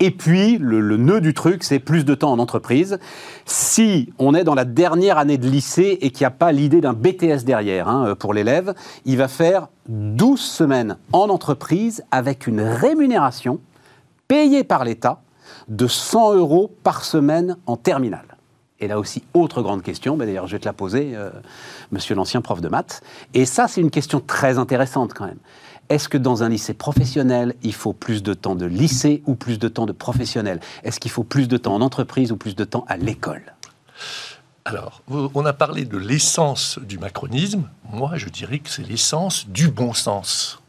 [0.00, 2.98] Et puis, le, nœud du truc, c'est plus de temps en entreprise.
[3.46, 6.80] Si on est dans la dernière année de lycée et qu'il n'y a pas l'idée
[6.80, 12.60] d'un BTS derrière hein, pour l'élève, il va faire 12 semaines en entreprise avec une
[12.60, 13.60] rémunération
[14.28, 15.20] payée par l'État
[15.68, 18.37] de 100 euros par semaine en terminale.
[18.80, 21.30] Et là aussi, autre grande question, d'ailleurs je vais te la poser, euh,
[21.90, 23.02] monsieur l'ancien prof de maths.
[23.34, 25.38] Et ça, c'est une question très intéressante quand même.
[25.88, 29.58] Est-ce que dans un lycée professionnel, il faut plus de temps de lycée ou plus
[29.58, 30.60] de temps de professionnel?
[30.84, 33.54] Est-ce qu'il faut plus de temps en entreprise ou plus de temps à l'école?
[34.66, 37.68] Alors, on a parlé de l'essence du macronisme.
[37.90, 40.60] Moi, je dirais que c'est l'essence du bon sens.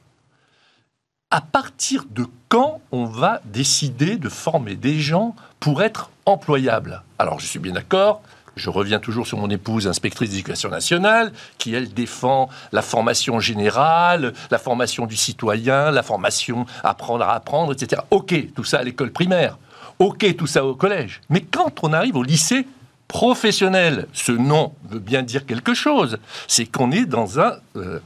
[1.31, 7.39] À partir de quand on va décider de former des gens pour être employables Alors,
[7.39, 8.21] je suis bien d'accord,
[8.55, 14.33] je reviens toujours sur mon épouse, inspectrice d'éducation nationale, qui, elle, défend la formation générale,
[14.51, 18.01] la formation du citoyen, la formation apprendre à apprendre, etc.
[18.11, 19.57] Ok, tout ça à l'école primaire.
[19.99, 21.21] Ok, tout ça au collège.
[21.29, 22.67] Mais quand on arrive au lycée
[23.07, 26.19] professionnel, ce nom veut bien dire quelque chose.
[26.47, 27.99] C'est qu'on est dans un euh,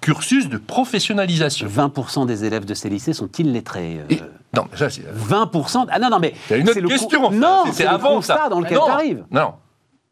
[0.00, 1.66] cursus de professionnalisation.
[1.66, 4.00] 20% des élèves de ces lycées sont illettrés.
[4.10, 4.16] Euh...
[4.54, 5.02] non, ça c'est...
[5.02, 6.34] 20% Ah non, non, mais...
[6.48, 7.30] C'est une autre question.
[7.30, 8.48] Non, c'est avant ça.
[8.50, 9.24] dans lequel arrives.
[9.30, 9.54] Non,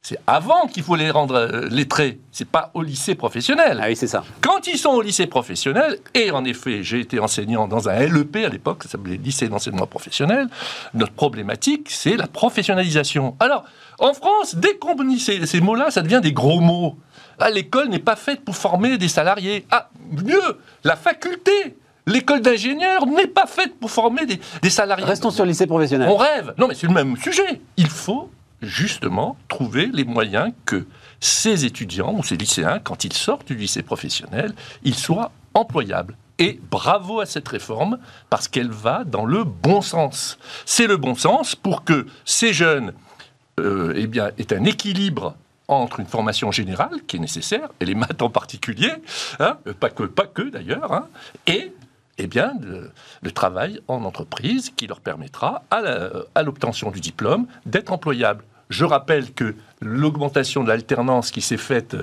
[0.02, 2.20] c'est avant qu'il faut les rendre euh, lettrés.
[2.32, 3.80] C'est pas au lycée professionnel.
[3.82, 4.24] Ah oui, c'est ça.
[4.40, 8.36] Quand ils sont au lycée professionnel, et en effet, j'ai été enseignant dans un LEP
[8.36, 10.48] à l'époque, ça s'appelait lycée d'enseignement professionnel,
[10.94, 13.36] notre problématique, c'est la professionnalisation.
[13.40, 13.64] Alors,
[13.98, 16.96] en France, dès qu'on dit ces, ces mots-là, ça devient des gros mots.
[17.38, 19.66] Ah, l'école n'est pas faite pour former des salariés.
[19.70, 21.76] Ah, mieux, la faculté
[22.10, 25.04] L'école d'ingénieur n'est pas faite pour former des, des salariés.
[25.04, 26.08] Restons sur le lycée professionnel.
[26.10, 26.54] On rêve.
[26.58, 27.60] Non, mais c'est le même sujet.
[27.76, 28.30] Il faut
[28.62, 30.86] justement trouver les moyens que
[31.20, 36.16] ces étudiants ou ces lycéens, quand ils sortent du lycée professionnel, ils soient employables.
[36.38, 40.38] Et bravo à cette réforme, parce qu'elle va dans le bon sens.
[40.64, 42.92] C'est le bon sens pour que ces jeunes
[43.60, 45.36] euh, eh bien, aient un équilibre
[45.68, 48.90] entre une formation générale qui est nécessaire, et les maths en particulier,
[49.38, 51.06] hein, pas que, pas que d'ailleurs, hein,
[51.46, 51.72] et
[52.22, 52.52] eh bien,
[53.22, 58.44] le travail en entreprise qui leur permettra, à l'obtention du diplôme, d'être employables.
[58.70, 61.96] Je rappelle que l'augmentation de l'alternance qui s'est faite,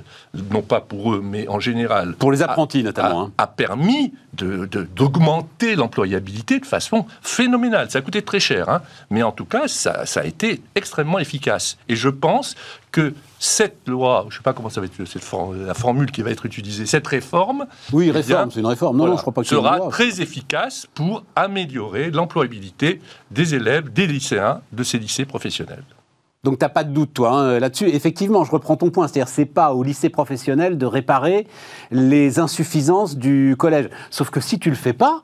[0.51, 2.13] non pas pour eux, mais en général...
[2.15, 3.21] Pour les apprentis notamment.
[3.21, 3.31] A, hein.
[3.37, 7.89] a permis d'augmenter de, l'employabilité de façon phénoménale.
[7.89, 11.19] Ça a coûté très cher, hein, mais en tout cas, ça, ça, a été extrêmement
[11.19, 11.77] efficace.
[11.87, 12.55] Et je pense
[12.97, 15.23] que cette loi, je ne sais pas comment ça va être cette
[15.65, 17.67] la formule qui va être utilisée, cette réforme...
[17.93, 18.97] Oui, eh réforme, c'est une réforme.
[18.97, 24.07] Non, non, je crois pas que sera très efficace pour améliorer l'employabilité des élèves, des
[24.07, 25.83] lycéens de ces lycées professionnels.
[26.43, 27.87] Donc t'as pas de doute, toi, hein, là-dessus.
[27.89, 29.07] Effectivement, je reprends ton point.
[29.07, 31.45] C'est-à-dire, c'est pas au lycée professionnel de réparer
[31.91, 33.89] les insuffisances du collège.
[34.09, 35.23] Sauf que si tu le fais pas,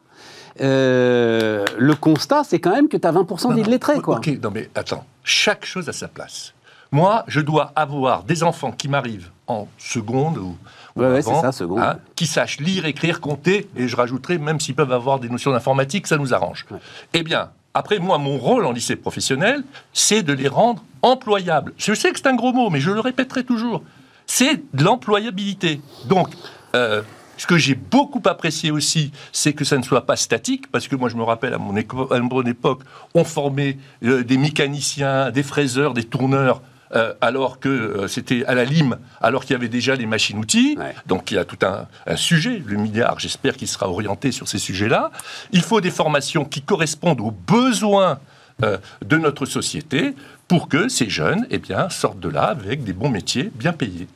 [0.62, 4.18] euh, le constat, c'est quand même que tu as 20% d'illettrés, quoi.
[4.18, 6.54] Ok, non mais attends, chaque chose a sa place.
[6.94, 10.56] Moi, je dois avoir des enfants qui m'arrivent en seconde ou,
[10.96, 11.80] ouais, ça, seconde.
[11.80, 15.52] Hein, qui sachent lire, écrire, compter, et je rajouterai, même s'ils peuvent avoir des notions
[15.52, 16.68] d'informatique, ça nous arrange.
[17.16, 21.74] Eh bien, après, moi, mon rôle en lycée professionnel, c'est de les rendre employables.
[21.78, 23.82] Je sais que c'est un gros mot, mais je le répéterai toujours.
[24.28, 25.82] C'est de l'employabilité.
[26.06, 26.28] Donc,
[26.76, 27.02] euh,
[27.38, 30.96] ce que j'ai beaucoup apprécié aussi, c'est que ça ne soit pas statique, parce que
[30.96, 32.84] moi, je me rappelle, à mon, époque,
[33.16, 36.62] on formait euh, des mécaniciens, des fraiseurs, des tourneurs
[36.96, 40.78] euh, alors que euh, c'était à la lime, alors qu'il y avait déjà les machines-outils.
[41.08, 42.62] Donc il y a tout un, sujet.
[42.66, 45.12] Le milliard, j'espère qu'il sera orienté sur ces sujets-là.
[45.52, 48.20] Il faut des formations qui correspondent aux besoins
[48.64, 50.14] euh, de notre société
[50.48, 54.08] pour que ces jeunes eh bien, sortent de là avec des bons métiers bien payés.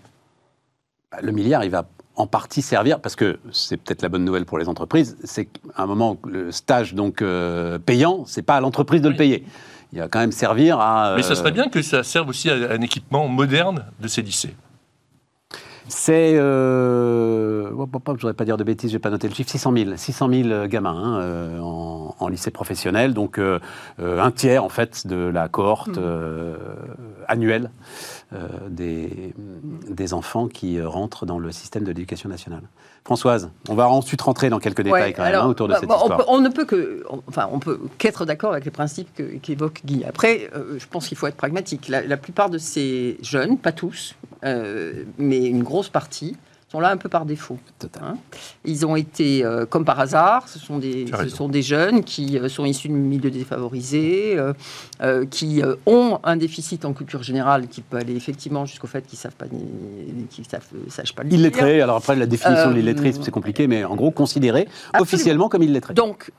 [1.11, 4.45] Bah, le milliard, il va en partie servir, parce que c'est peut-être la bonne nouvelle
[4.45, 7.23] pour les entreprises, c'est qu'à un moment, le stage donc
[7.85, 9.45] payant, c'est pas à l'entreprise de le payer
[9.93, 11.15] il va quand même servir à.
[11.15, 14.21] Mais ça serait euh, bien que ça serve aussi à un équipement moderne de ces
[14.21, 14.55] lycées.
[15.89, 19.49] C'est, euh, je ne voudrais pas dire de bêtises, je n'ai pas noté le chiffre,
[19.49, 23.59] 600 000, 600 000 gamins hein, euh, en, lycée professionnel, donc euh,
[23.97, 26.55] un tiers en fait de la cohorte mmh.
[27.27, 27.71] annuelle
[28.69, 29.33] des,
[29.89, 32.63] des enfants qui rentrent dans le système de l'éducation nationale.
[33.07, 35.89] Françoise, on va ensuite rentrer dans quelques détails quand même hein, autour de bah, cette
[35.89, 36.25] histoire.
[36.27, 39.07] On, ne peut que, enfin, on peut qu'être d'accord avec les principes
[39.41, 40.03] qu'évoque Guy.
[40.03, 41.87] Après, je pense qu'il faut être pragmatique.
[41.87, 46.35] La, la, plupart de ces jeunes, pas tous, mais une grosse partie
[46.69, 47.57] sont là un peu par défaut.
[48.01, 48.17] Hein.
[48.65, 52.37] Ils ont été, euh, comme par hasard, ce sont des, ce sont des jeunes qui
[52.37, 54.37] euh, sont issus de milieux défavorisés,
[55.01, 59.17] euh, qui ont un déficit en culture générale qui peut aller effectivement jusqu'au fait qu'ils
[59.17, 59.45] ne savent pas,
[60.29, 61.39] qu'ils savent, sachent pas lire.
[61.39, 64.67] Illettrés, alors après la définition de l'illettrisme c'est compliqué, mais en gros considérés
[64.99, 65.93] officiellement comme illettrés.
[65.93, 66.31] Donc,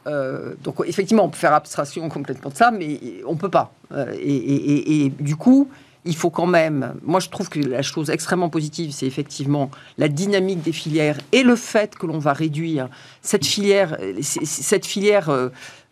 [0.63, 3.73] donc effectivement, on peut faire abstraction complètement de ça, mais on ne peut pas.
[4.21, 5.69] et, et du coup,
[6.09, 6.95] il faut quand même.
[7.03, 11.43] Moi, je trouve que la chose extrêmement positive, c'est effectivement la dynamique des filières et
[11.43, 12.89] le fait que l'on va réduire
[13.21, 15.31] cette filière, cette filière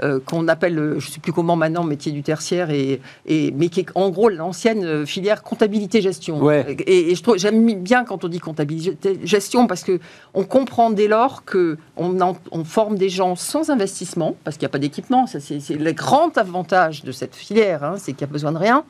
[0.03, 3.01] euh, euh, qu'on appelle, euh, je ne sais plus comment maintenant, métier du tertiaire, et,
[3.27, 6.51] et mais qui est en gros l'ancienne filière comptabilité-gestion.
[6.51, 9.99] Et, j'aime bien quand on dit comptabilité-gestion parce que
[10.35, 12.17] on comprend dès lors que on,
[12.51, 15.27] on forme des gens sans investissement, parce qu'il n'y a pas d'équipement.
[15.27, 18.85] c'est, le grand avantage de cette filière, hein, c'est qu'il n'y a besoin de rien.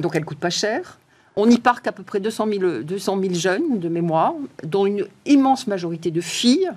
[0.00, 0.98] donc elle coûte pas cher.
[1.36, 4.34] On y parque à peu près 200 000, 200 000 jeunes de mémoire,
[4.64, 6.70] dont une immense majorité de filles,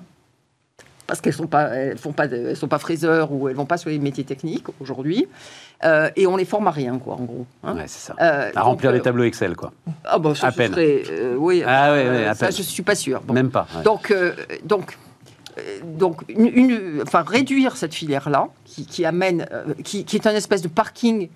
[1.06, 3.76] parce qu'elles sont pas, elles font pas, elles sont pas fraiseurs ou elles vont pas
[3.76, 5.26] sur les métiers techniques aujourd'hui.
[5.84, 7.46] Euh, et on les forme à rien, quoi, en gros.
[7.62, 7.74] Hein.
[7.74, 8.16] Ouais, c'est ça.
[8.20, 9.72] Euh, à remplir les euh, tableaux Excel, quoi.
[10.04, 10.74] Ah bah, ça, à peine.
[11.36, 11.62] oui.
[11.66, 12.56] Ah, ouais, à ça, peine.
[12.56, 13.22] je suis pas sûr.
[13.32, 13.66] Même pas.
[13.84, 14.14] Donc,
[14.64, 14.98] donc.
[15.84, 19.46] Donc, une, enfin, réduire cette filière-là, qui, qui, amène,
[19.84, 21.28] qui, qui, est un espèce de parking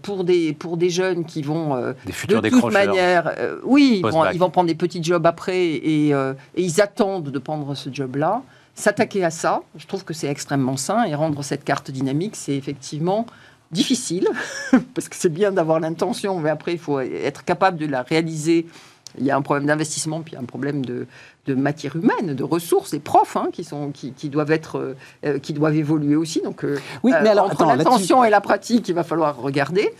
[0.00, 4.24] pour, des, pour des jeunes qui vont des futurs de toute manière, oui, ils vont,
[4.30, 6.14] ils vont, prendre des petits jobs après et, et,
[6.56, 8.40] ils attendent de prendre ce job-là.
[8.80, 12.56] S'attaquer à ça, je trouve que c'est extrêmement sain et rendre cette carte dynamique, c'est
[12.56, 13.26] effectivement
[13.72, 14.26] difficile,
[14.94, 18.66] parce que c'est bien d'avoir l'intention, mais après, il faut être capable de la réaliser.
[19.18, 21.06] Il y a un problème d'investissement, puis un problème de,
[21.48, 24.94] matière humaine, de ressources, des profs hein, qui, sont, qui, doivent être,
[25.26, 26.40] euh, qui doivent évoluer aussi.
[26.40, 29.92] Donc, euh, oui, mais alors, entre l'intention et la pratique, il va falloir regarder.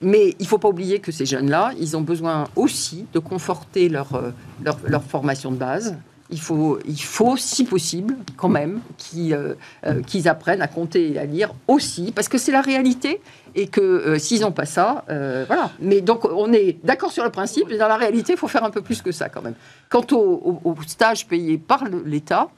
[0.00, 3.90] Mais il ne faut pas oublier que ces jeunes-là, ils ont besoin aussi de conforter
[3.90, 4.30] leur, euh,
[4.64, 5.96] leur, leur formation de base,
[6.32, 8.80] il faut, il faut, si possible, quand même,
[9.16, 9.54] euh,
[9.86, 13.20] euh, qu'ils apprennent à compter et à lire aussi, parce que c'est la réalité,
[13.54, 15.70] et que euh, s'ils n'ont pas ça, voilà.
[15.78, 18.64] Mais donc, on est d'accord sur le principe, mais dans la réalité, il faut faire
[18.64, 19.54] un peu plus que ça, quand même.
[19.90, 22.48] Quant au, au stage payé par l'État,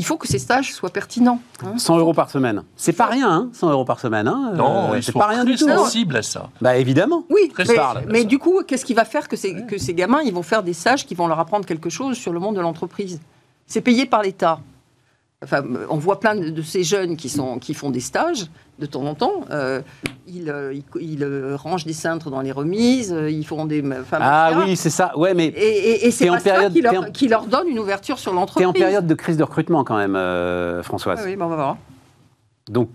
[0.00, 1.42] il faut que ces stages soient pertinents.
[1.76, 1.98] 100 hein.
[1.98, 2.62] euros par semaine.
[2.74, 4.26] C'est pas rien, hein, 100 euros par semaine.
[4.28, 4.52] Hein.
[4.54, 5.68] Non, euh, c'est pas rien du tout.
[5.68, 6.48] sensible à ça.
[6.62, 7.24] Bah évidemment.
[7.28, 7.76] Oui, mais,
[8.08, 10.62] mais du coup, qu'est-ce qui va faire que ces, que ces gamins, ils vont faire
[10.62, 13.20] des stages qui vont leur apprendre quelque chose sur le monde de l'entreprise?
[13.66, 14.60] C'est payé par l'État.
[15.42, 18.48] Enfin, on voit plein de, ces jeunes qui, sont, qui font des stages
[18.78, 19.44] de temps en temps.
[19.50, 19.80] Euh,
[20.26, 23.82] ils, euh, euh, rangent des cintres dans les remises, ils font des.
[24.12, 25.16] ah oui, c'est ça.
[25.16, 28.64] Ouais, mais et, c'est pas période, ça qui leur, donne une ouverture sur l'entreprise.
[28.64, 30.14] Tu en période de crise de recrutement quand même,
[30.82, 31.20] Françoise.
[31.22, 31.76] Ah oui, on va voir.
[32.68, 32.90] Donc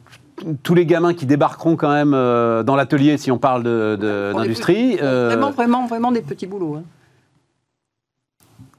[0.61, 4.97] tous les gamins qui débarqueront quand même dans l'atelier, si on parle d'industrie.
[4.97, 6.75] De, vraiment, vraiment, vraiment des petits boulots.
[6.75, 6.83] Hein.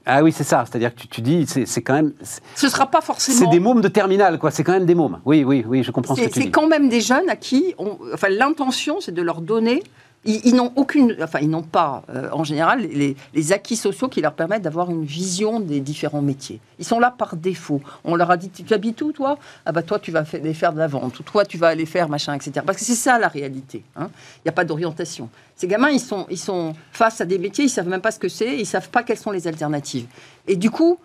[0.07, 0.65] Ah oui, c'est ça.
[0.65, 2.13] C'est-à-dire que tu, dis, c'est quand même.
[2.55, 3.39] Ce sera pas forcément.
[3.39, 4.53] C'est des mômes de terminale, quoi.
[4.53, 5.19] C'est quand même des mômes.
[5.25, 6.45] Oui, oui, oui, je comprends ce que tu dis.
[6.45, 7.75] C'est quand même des jeunes à qui,
[8.13, 9.83] enfin, l'intention, c'est de leur donner
[10.27, 14.33] ils, n'ont aucune, enfin ils n'ont pas euh, en général les, acquis sociaux qui leur
[14.33, 16.61] permettent d'avoir une vision des différents métiers.
[16.79, 17.81] Ils sont là par défaut.
[18.05, 19.39] On leur a dit tu habites où toi?
[19.65, 21.87] Ah bah toi tu vas aller faire de la vente ou toi tu vas aller
[21.87, 22.53] faire machin etc.
[22.65, 23.83] Parce que c'est ça la réalité.
[23.97, 24.09] Hein.
[24.39, 25.29] Il n'y a pas d'orientation.
[25.55, 28.19] Ces gamins ils sont ils sont face à des métiers ils savent même pas ce
[28.19, 30.07] que c'est ils savent pas quelles sont les alternatives.
[30.49, 30.99] Et du coup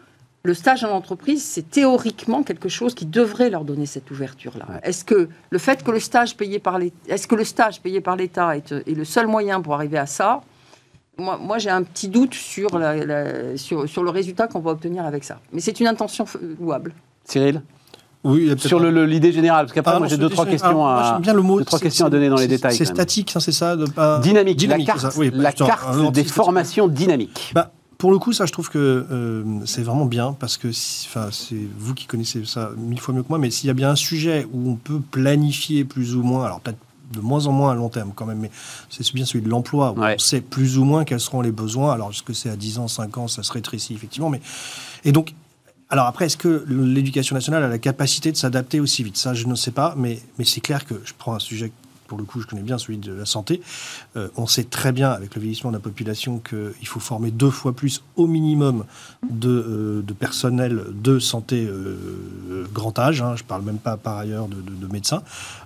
[0.44, 4.80] le stage en entreprise, c'est théoriquement quelque chose qui devrait leur donner cette ouverture-là.
[4.84, 8.02] Est-ce que le fait que le stage payé par l'État, est-ce que le stage payé
[8.02, 10.42] par l'État est, le seul moyen pour arriver à ça?
[11.18, 15.06] Moi, moi j'ai un petit doute sur, la, sur, sur, le résultat qu'on va obtenir
[15.06, 15.40] avec ça.
[15.54, 16.26] Mais c'est une intention
[16.60, 16.94] louable.
[17.26, 17.62] Cyril?
[18.24, 21.64] Oui, sur l'idée générale, parce qu'après, moi j'ai deux, trois questions, à, bien le mot,
[21.64, 22.76] trois questions à donner dans les détails.
[22.76, 23.86] C'est statique, hein, c'est ça de
[24.22, 27.52] Dynamique, Dynamique, la carte, la carte des formations dynamiques.
[27.54, 30.70] Bah, pour le coup, ça, je trouve que euh, c'est vraiment bien parce que,
[31.06, 33.76] enfin, c'est vous qui connaissez ça mille fois mieux que moi, mais s'il y a
[33.76, 36.80] bien un sujet où on peut planifier plus ou moins, alors peut-être
[37.14, 38.50] de moins en moins à long terme quand même, mais
[38.90, 41.94] c'est bien celui de l'emploi, où on sait plus ou moins quels seront les besoins.
[41.94, 44.42] Alors, est-ce que c'est à 10 ans, 5 ans, ça se rétrécit effectivement, mais...
[45.06, 45.36] Et donc,
[45.92, 49.18] alors après, est-ce que l'éducation nationale a la capacité de s'adapter aussi vite?
[49.18, 51.72] Ça, je ne sais pas, mais, mais c'est clair que je prends un sujet
[52.12, 53.62] pour le coup, je connais bien celui de la santé.
[54.17, 57.50] Euh, on sait très bien, avec le vieillissement de la population, qu'il faut former deux
[57.50, 58.84] fois plus au minimum
[59.30, 63.21] de, euh, de personnel de santé euh, grand âge.
[63.21, 63.38] Hein.
[63.38, 65.24] je ne parle même pas par ailleurs de, médecins.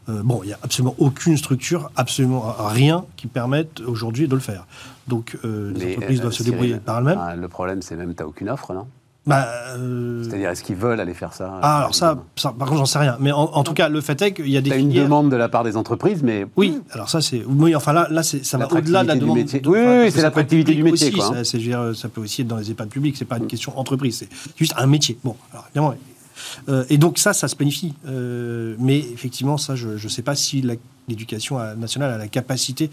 [0.08, 4.68] bon, il n'y a absolument aucune structure, absolument rien qui permette aujourd'hui de le faire.
[5.08, 7.42] Donc, les entreprises doivent se débrouiller par elles-mêmes.
[7.42, 8.86] le problème, c'est même que tu n'as aucune offre, non?
[9.28, 9.48] Bah,
[9.78, 13.00] euh, C'est-à-dire, est-ce qu'ils veulent aller faire ça ah, Alors ça, par contre, j'en sais
[13.00, 13.18] rien.
[13.20, 14.70] Mais en, tout cas, le fait est qu'il y a des.
[14.70, 16.46] Il une demande de la part des entreprises, mais.
[16.56, 17.44] Oui, alors ça, c'est.
[17.48, 19.38] Oui, enfin là, là ça va au-delà de la demande.
[19.38, 19.62] Métier.
[19.66, 21.08] Oui, oui c'est l'attractivité du métier.
[21.08, 21.94] Aussi, quoi, hein.
[21.94, 24.74] ça, peut aussi être dans les EHPAD publics, c'est pas une question entreprise, c'est juste
[24.78, 25.18] un métier.
[25.24, 25.96] Bon, alors évidemment.
[26.70, 27.94] Euh, et donc ça, ça se planifie.
[28.08, 30.76] Euh, mais effectivement, ça, je ne sais pas si la
[31.08, 32.90] l'éducation nationale a la capacité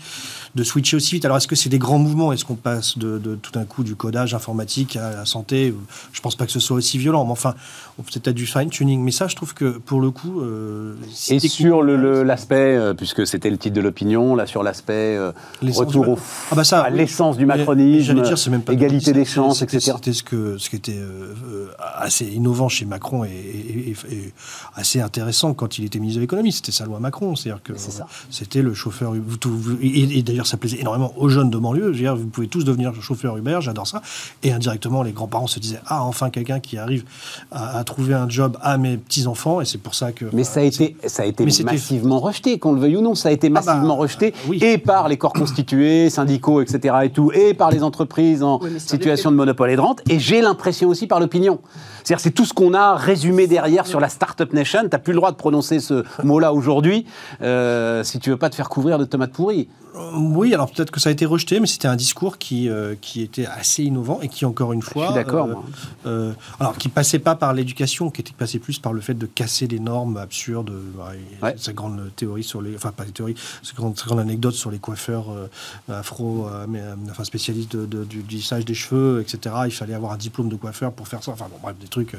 [0.54, 1.24] de switcher aussi vite.
[1.24, 2.32] Alors, est-ce que c'est des grands mouvements?
[2.32, 5.74] Est-ce qu'on passe de, tout d'un coup du codage informatique à la santé?
[6.12, 7.54] Je pense pas que ce soit aussi violent, mais enfin,
[8.02, 9.00] peut-être du fine-tuning.
[9.02, 10.40] Mais ça, je trouve que pour le coup.
[10.40, 10.94] Euh,
[11.30, 15.32] et sur l'aspect, euh, puisque c'était le titre de l'opinion, là, sur l'aspect euh,
[15.62, 16.18] retour au,
[16.50, 18.14] ah bah ça, à l'essence du macronisme,
[18.50, 19.92] même pas égalité des chances, etc.
[19.96, 21.00] C'était ce, que, ce qui était
[21.78, 23.94] assez innovant chez Macron et,
[24.74, 26.52] assez intéressant quand il était ministre de l'économie.
[26.52, 27.36] C'était sa loi Macron.
[27.36, 27.72] C'est-à-dire que
[28.30, 29.14] c'était le chauffeur.
[29.82, 31.92] Et, d'ailleurs, ça plaisait énormément aux jeunes de banlieue.
[31.92, 34.03] Je veux dire, vous pouvez tous devenir chauffeur Uber, j'adore ça.
[34.42, 37.05] Et indirectement, les grands-parents se disaient Ah, enfin quelqu'un qui arrive
[37.50, 39.61] à, trouver un job à mes petits-enfants.
[39.61, 40.26] Et c'est pour ça que.
[40.32, 43.14] Mais ça a été, ça a été massivement rejeté, qu'on le veuille ou non.
[43.14, 46.94] Ça a été ah bah, massivement rejeté, et par les corps constitués, syndicaux, etc.
[47.05, 50.03] et tout, et par les entreprises en situation de monopole et de rente.
[50.09, 51.61] Et j'ai l'impression aussi par l'opinion.
[52.05, 54.80] C'est-à-dire c'est tout ce qu'on a résumé derrière sur la Startup Nation.
[54.82, 57.07] Tu n'as plus le droit de prononcer ce mot-là aujourd'hui
[57.42, 59.68] euh, si tu veux pas te faire couvrir de tomates pourries.
[59.95, 62.95] Euh, oui, alors peut-être que ça a été rejeté, mais c'était un discours qui, euh,
[63.01, 65.03] qui était assez innovant et qui, encore une fois.
[65.03, 65.64] Je suis d'accord,
[66.07, 69.26] euh, alors, qui passait pas par l'éducation, qui était passé plus par le fait de
[69.26, 70.72] casser des normes absurdes.
[71.57, 72.74] Sa grande théorie sur les.
[72.74, 75.26] Enfin, pas les théories, sa grande, anecdote sur les coiffeurs
[75.88, 79.55] afro, mais, enfin, spécialistes de, du lissage des cheveux, etc.
[79.66, 81.32] Il fallait avoir un diplôme de coiffeur pour faire ça.
[81.32, 82.16] Enfin, bon, bref, des trucs.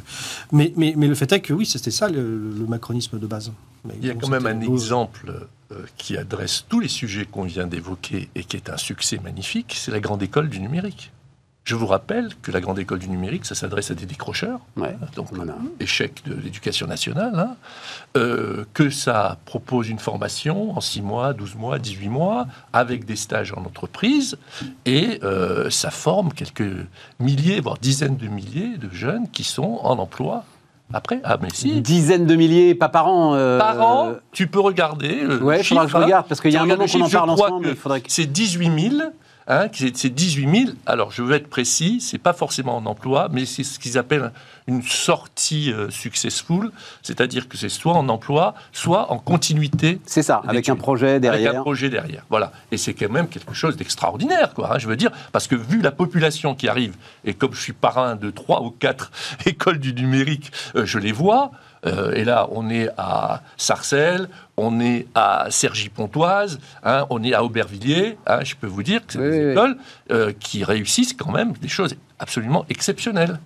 [0.51, 3.51] Mais, mais, mais le fait est que oui, c'était ça le, macronisme de base.
[3.89, 7.67] Il y a quand même un exemple euh, qui adresse tous les sujets qu'on vient
[7.67, 11.11] d'évoquer et qui est un succès magnifique, c'est la grande école du numérique.
[11.63, 14.59] Je vous rappelle que la grande école du numérique, ça s'adresse à des décrocheurs,
[15.15, 15.29] donc
[15.79, 17.55] échec de l'éducation nationale, hein.
[18.17, 23.15] euh, que ça propose une formation en 6 mois, 12 mois, 18 mois, avec des
[23.15, 24.37] stages en entreprise,
[24.85, 26.85] et euh, ça forme quelques
[27.19, 30.43] milliers, voire dizaines de milliers de jeunes qui sont en emploi
[30.93, 31.71] après Ah, mais si.
[31.71, 33.35] Une dizaine de milliers, pas par an.
[33.35, 35.25] Euh, par an, tu peux regarder.
[35.25, 37.75] Ouais, chiffre, je regarde, parce qu'il y a un moment qu'on en parle ensemble.
[37.75, 37.99] Que...
[38.07, 39.03] C'est 18 000
[39.47, 40.71] Hein, c'est 18 000.
[40.85, 44.31] Alors, je veux être précis, c'est pas forcément en emploi, mais c'est ce qu'ils appellent
[44.67, 49.99] une sortie euh, successful, c'est-à-dire que c'est soit en emploi, soit en continuité.
[50.05, 51.49] C'est ça, avec un projet derrière.
[51.49, 52.51] Avec un projet derrière, voilà.
[52.71, 54.73] Et c'est quand même quelque chose d'extraordinaire, quoi.
[54.73, 56.95] Hein, je veux dire, parce que vu la population qui arrive,
[57.25, 59.11] et comme je suis parrain de trois ou quatre
[59.45, 61.51] écoles du numérique, euh, je les vois.
[61.85, 67.43] Euh, et là, on est à Sarcelles, on est à Cergy-Pontoise, hein, on est à
[67.43, 68.17] Aubervilliers.
[68.25, 69.77] Hein, je peux vous dire que c'est des écoles
[70.11, 73.39] euh, qui réussissent quand même des choses absolument exceptionnelles.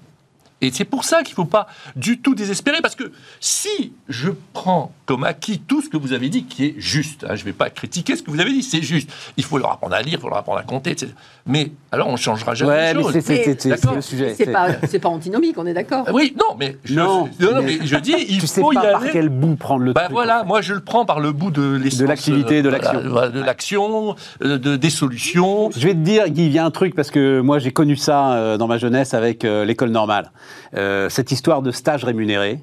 [0.62, 4.30] Et c'est pour ça qu'il ne faut pas du tout désespérer, parce que si je
[4.54, 7.46] prends comme acquis tout ce que vous avez dit, qui est juste, hein, je ne
[7.46, 9.10] vais pas critiquer ce que vous avez dit, c'est juste.
[9.38, 11.12] Il faut leur apprendre à lire, il faut leur apprendre à compter, etc.
[11.46, 13.20] Mais alors on ne changera jamais les choses.
[13.20, 14.36] c'est le sujet.
[14.36, 16.08] C'est pas, pas antinomique, on est d'accord.
[16.12, 19.30] Oui, non, mais je, non, mais je dis, il tu faut sais pas par quel
[19.30, 22.62] bout prendre le bah voilà, moi je le prends par le bout de De l'activité,
[22.62, 23.02] de l'action.
[23.02, 25.70] de l'action, euh, de, des solutions.
[25.72, 27.96] Je vais te dire, Guy, il y a un truc, parce que moi j'ai connu
[27.96, 30.32] ça euh, dans ma jeunesse avec euh, l'école normale.
[30.74, 32.62] Cette histoire de stage rémunéré.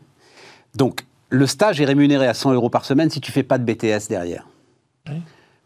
[0.74, 3.64] Donc, le stage est rémunéré à 100 euros par semaine si tu fais pas de
[3.64, 4.46] BTS derrière.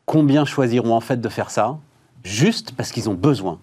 [0.06, 1.78] Combien choisiront en fait de faire ça?
[2.24, 3.58] Juste parce qu'ils ont besoin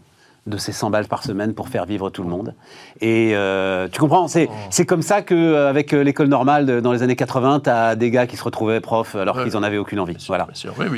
[0.45, 2.53] de ces 100 balles par semaine pour faire vivre tout le monde.
[3.01, 4.83] Et euh, tu comprends, c'est, oh.
[4.85, 8.37] comme ça qu'avec euh, l'école normale dans les années 80, tu as des gars qui
[8.37, 10.17] se retrouvaient profs alors qu'ils n'en avaient aucune envie.
[10.27, 10.47] voilà.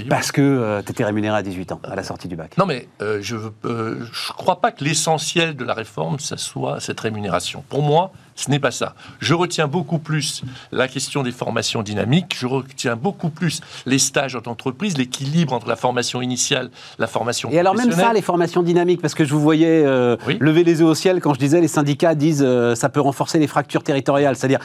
[0.10, 2.58] Parce que euh, tu étais rémunéré à 18 ans, à la sortie du bac.
[2.58, 7.64] Non mais je ne crois pas que l'essentiel de la réforme, ça soit cette rémunération.
[7.70, 8.94] Pour moi, ce n'est pas ça.
[9.20, 14.36] Je retiens beaucoup plus la question des formations dynamiques, je retiens beaucoup plus les stages
[14.36, 16.70] en entreprise, l'équilibre entre la formation initiale,
[17.00, 20.16] la formation Et alors même ça, les formations dynamiques, parce que je vous voyais euh,
[20.40, 23.40] lever les yeux au ciel quand je disais les syndicats disent euh, ça peut renforcer
[23.40, 24.36] les fractures territoriales.
[24.36, 24.60] C'est-à-dire,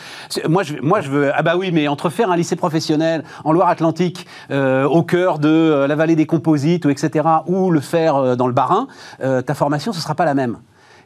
[0.48, 3.52] moi je, moi je veux, ah bah oui, mais entre faire un lycée professionnel en
[3.52, 8.46] Loire-Atlantique, euh, au cœur de la vallée des composites, ou etc., ou le faire dans
[8.46, 8.86] le Barin,
[9.20, 10.58] ta formation, ce ne sera pas la même.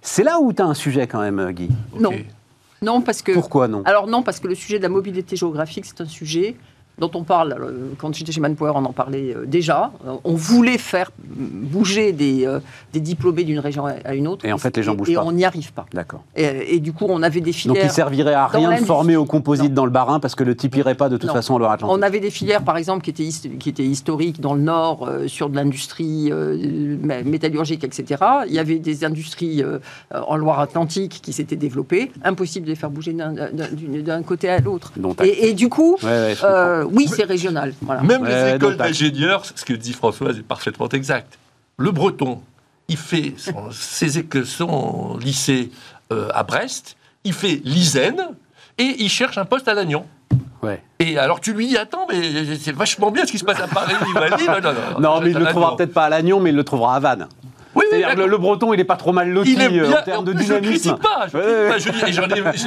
[0.03, 1.69] C'est là où tu as un sujet quand même, Guy.
[1.99, 2.11] Non.
[2.87, 3.32] Non, parce que.
[3.32, 3.82] Pourquoi non?
[3.84, 6.57] Alors non, parce que le sujet de la mobilité géographique, c'est un sujet
[6.99, 9.93] dont on parle, euh, quand j'étais chez Manpower, on en parlait euh, déjà.
[10.07, 12.49] Euh, on voulait faire bouger des,
[12.93, 14.45] des diplômés d'une région à une autre.
[14.45, 15.25] Et en fait, les gens bougent et pas.
[15.25, 15.87] on n'y arrive pas.
[15.93, 16.23] D'accord.
[16.37, 17.83] Et, du coup, on avait des filières.
[17.83, 20.57] Donc, il servirait à rien de former au composite dans le Barin parce que le
[20.57, 21.35] type irait pas de toute Non.
[21.35, 21.97] façon en Loire-Atlantique.
[21.99, 25.07] On avait des filières, par exemple, qui étaient, his- qui étaient historiques dans le Nord,
[25.09, 26.57] euh, sur de l'industrie euh,
[27.03, 28.23] mé- métallurgique, etc.
[28.47, 29.79] Il y avait des industries euh,
[30.13, 32.11] en Loire-Atlantique qui s'étaient développées.
[32.25, 34.93] Impossible de les faire bouger d'un- côté à l'autre.
[35.23, 36.35] Et, et du coup, Ouais, ouais,
[36.93, 37.74] oui, c'est régional.
[37.82, 38.03] Voilà.
[38.03, 41.39] Même Ouais, les écoles d'ingénieurs, ce que dit Françoise est parfaitement exact.
[41.76, 42.43] Le breton,
[42.89, 45.70] il fait son, ses son lycée
[46.12, 48.16] euh, à Brest, il fait l'ISEN
[48.78, 50.07] et il cherche un poste à Lannion.
[50.62, 50.82] Ouais.
[50.99, 53.68] Et alors tu lui dis, attends, mais c'est vachement bien ce qui se passe à
[53.68, 53.95] Paris.
[54.07, 56.09] Il va dire, non, non, non, Non, mais il à le trouvera peut-être pas à
[56.09, 57.28] Lannion, mais il le trouvera à Vannes.
[57.77, 59.66] Oui, oui, C'est-à-dire que le, le breton, il est pas trop mal loti Il est
[59.66, 59.99] euh, bien.
[59.99, 60.64] en termes de dynamisme.
[60.64, 61.27] Je critique pas.
[61.29, 62.66] critique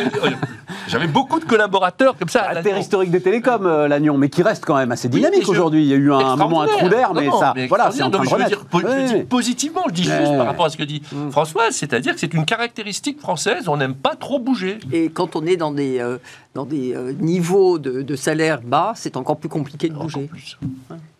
[0.88, 2.42] J'avais beaucoup de collaborateurs comme ça.
[2.44, 2.82] à La terre Lannion.
[2.84, 5.82] historique des télécoms, euh, Lannion, mais qui reste quand même assez Oui, dynamique mais aujourd'hui.
[5.84, 8.20] Il y a eu un moment un trou d'air, mais ça, voilà, c'est en train
[8.20, 8.24] de extraordinaire.
[8.24, 8.50] Non, mais je veux renaître.
[8.50, 9.24] dire, po- je Ouais, dis ouais.
[9.24, 11.02] positivement, je dis juste par rapport à ce que dit
[11.32, 14.80] Françoise, c'est-à-dire que c'est une caractéristique française, on n'aime pas trop bouger.
[14.92, 16.18] Et quand on est dans des, euh,
[16.54, 20.28] dans des euh, niveaux de, de salaire bas, c'est encore plus compliqué de Encore bouger.
[20.28, 20.58] plus.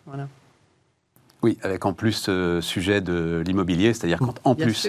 [0.06, 0.26] Voilà.
[1.42, 4.88] Oui, avec en plus ce sujet de l'immobilier, c'est-à-dire quand en Bien plus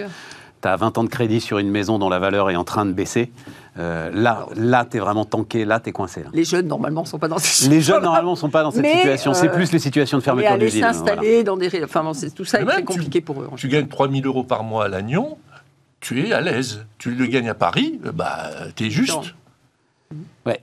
[0.62, 2.86] tu as 20 ans de crédit sur une maison dont la valeur est en train
[2.86, 3.32] de baisser,
[3.78, 6.22] euh, là, là tu es vraiment tanké, là tu es coincé.
[6.22, 6.28] là.
[6.32, 8.70] Les jeunes, normalement, ne sont pas dans ces Les jeunes, normalement, ne sont pas dans
[8.70, 9.34] cette Mais, situation.
[9.34, 10.80] C'est euh, plus les situations de Mais fermeture aller d'usine.
[10.82, 10.94] voilà.
[10.94, 11.82] s'installer dans des...
[11.82, 13.48] Enfin, bon, c'est- tout ça est Mais très tu- compliqué pour eux.
[13.56, 15.36] Tu gagnes 3000 euros par mois à Lannion,
[16.00, 16.84] tu es à l'aise.
[16.98, 19.10] Tu le gagnes à Paris, euh, bah, t'es juste.
[19.14, 19.22] Non.
[20.46, 20.60] Ouais.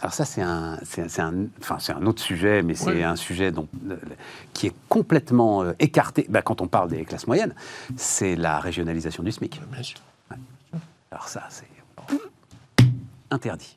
[0.00, 3.50] Alors ça, c'est un, c'est, un, enfin, c'est un autre sujet, mais c'est un sujet
[3.50, 3.96] dont, euh,
[4.52, 6.26] qui est complètement euh, écarté.
[6.28, 7.54] Bah, quand on parle des classes moyennes,
[7.96, 9.60] c'est la régionalisation du SMIC.
[9.72, 9.98] Bien sûr.
[11.10, 11.66] Alors ça, c'est
[13.30, 13.76] interdit.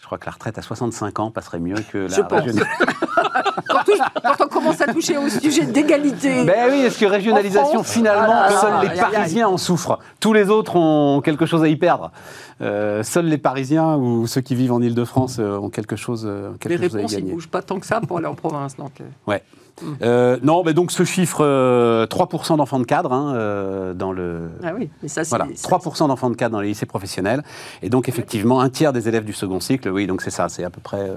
[0.00, 2.40] Je crois que la retraite à 65 ans passerait mieux que la Je pense.
[2.40, 2.66] régionalisation.
[3.68, 6.44] Quand, touche- quand on commence à toucher au sujet d'égalité...
[6.44, 8.98] Ben oui, est-ce que régionalisation, France, finalement, ah là seuls les.
[9.00, 9.98] Parisiens en souffrent.
[10.18, 12.10] Tous les autres ont quelque chose à y perdre.
[12.62, 16.50] Euh, seuls les Parisiens ou ceux qui vivent en Ile-de-France euh, ont quelque chose, euh,
[16.64, 18.34] les chose à y réponses, ils ne bougent pas tant que ça pour aller en
[18.34, 18.76] province.
[18.76, 18.92] Donc,
[19.26, 19.42] Ouais.
[20.02, 24.50] Euh, non, mais donc ce chiffre, euh, 3% d'enfants de cadre hein, euh, dans le.
[24.62, 25.30] Ah oui, mais ça, c'est...
[25.30, 27.42] Voilà, ça, 3% d'enfants de cadre dans les lycées professionnels.
[27.82, 30.64] Et donc, effectivement, un tiers des élèves du second cycle, oui, donc c'est ça, c'est
[30.64, 31.16] à peu près, euh,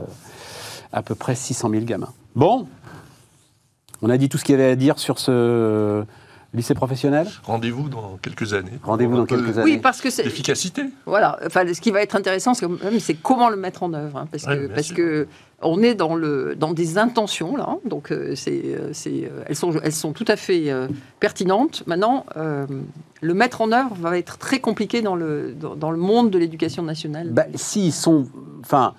[0.91, 2.13] à peu près 600 000 gamins.
[2.35, 2.67] Bon,
[4.01, 6.03] on a dit tout ce qu'il y avait à dire sur ce
[6.53, 7.27] lycée professionnel.
[7.43, 8.71] Rendez-vous dans quelques années.
[8.83, 9.71] Rendez-vous dans quelques années.
[9.73, 10.23] Oui, parce que c'est...
[10.23, 10.83] L'efficacité.
[11.05, 14.45] Voilà, enfin, ce qui va être intéressant, c'est comment le mettre en œuvre, hein, parce
[14.45, 14.95] Ouais, que parce sûr.
[14.95, 15.27] que
[15.65, 19.55] on est dans le dans des intentions là, donc euh, c'est euh, c'est euh, elles
[19.55, 20.89] sont elles sont tout à fait euh,
[21.21, 21.83] pertinentes.
[21.87, 22.65] Maintenant, euh,
[23.21, 26.37] le mettre en œuvre va être très compliqué dans le dans, dans le monde de
[26.37, 27.29] l'éducation nationale.
[27.31, 28.27] Bah, S'ils sont.
[28.61, 28.93] Enfin.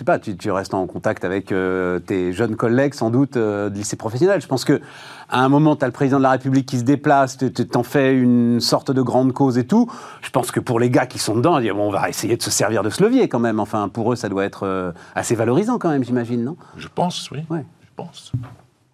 [0.00, 3.68] Sais pas, tu, tu restes en contact avec euh, tes jeunes collègues, sans doute, euh,
[3.68, 4.40] de lycée professionnel.
[4.40, 4.80] Je pense que
[5.28, 7.82] à un moment, tu as le président de la République qui se déplace, tu t'en
[7.82, 9.90] fais une sorte de grande cause et tout.
[10.22, 12.36] Je pense que pour les gars qui sont dedans, ils disent, bon, on va essayer
[12.36, 13.60] de se servir de ce levier quand même.
[13.60, 16.56] Enfin, pour eux, ça doit être euh, assez valorisant quand même, j'imagine, non?
[16.76, 17.44] Je pense, oui.
[17.50, 17.64] Ouais.
[17.82, 18.32] Je pense.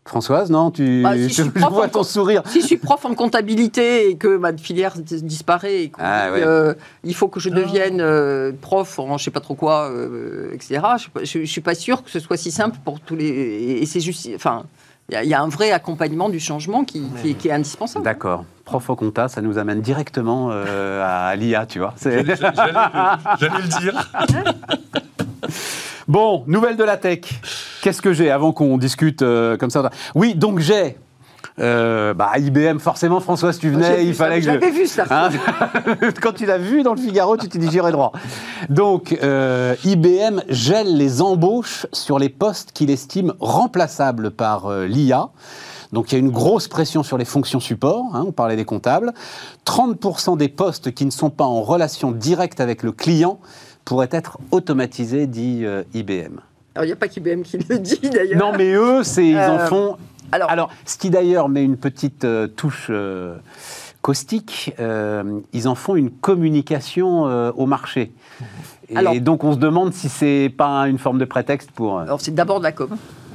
[0.07, 2.43] Françoise, non tu, Bah, si je vois en ton sourire.
[2.47, 6.33] Si je suis prof en comptabilité et que ma filière dis- disparaît et Ah, dit,
[6.35, 6.47] ouais.
[6.47, 10.53] euh, il faut que je devienne euh, prof en je sais pas trop quoi, euh,
[10.55, 10.81] etc.
[10.97, 13.17] Je, suis pas- je, je suis pas sûre que ce soit si simple pour tous
[13.17, 13.27] les.
[13.27, 14.29] Et, c'est juste.
[14.35, 14.65] Enfin,
[15.09, 17.49] il y a- il y, a un vrai accompagnement du changement qui, qui est, qui
[17.49, 18.05] est indispensable.
[18.05, 18.45] D'accord.
[18.65, 21.95] Prof au compta, ça nous amène directement euh, à l'IA, tu vois.
[22.03, 24.11] J'allais le dire.
[26.09, 27.21] Bon, nouvelle de la tech.
[27.83, 30.97] Qu'est-ce que j'ai avant qu'on discute euh, comme ça Oui, donc j'ai.
[31.59, 34.71] euh, bah, IBM, forcément, Françoise, tu venais, il ça, fallait que je.
[34.73, 35.05] Vu ça.
[35.11, 35.31] Hein
[36.23, 38.13] Quand tu l'as vu dans le Figaro, tu t'es dit j'irai droit.
[38.69, 45.31] Donc, euh, IBM gèle les embauches sur les postes qu'il estime remplaçables par euh, l'IA.
[45.93, 48.65] Donc, il y a une grosse pression sur les fonctions support, hein, on parlait des
[48.65, 49.13] comptables.
[49.67, 53.41] 30% des postes qui ne sont pas en relation directe avec le client
[53.87, 56.41] pourraient être automatisés, dit euh, IBM.
[56.75, 58.39] Alors, il n'y a pas qu'IBM qui le dit d'ailleurs.
[58.39, 59.97] Non, mais eux, c'est, ils en Euh, font
[60.33, 62.91] Alors, alors, ce qui d'ailleurs met une petite euh, touche
[64.03, 68.13] caustique, euh, ils en font une communication euh, au marché.
[68.89, 71.99] Et Alors- donc on se demande si c'est pas une forme de prétexte pour.
[71.99, 72.91] alors, c'est d'abord de la com.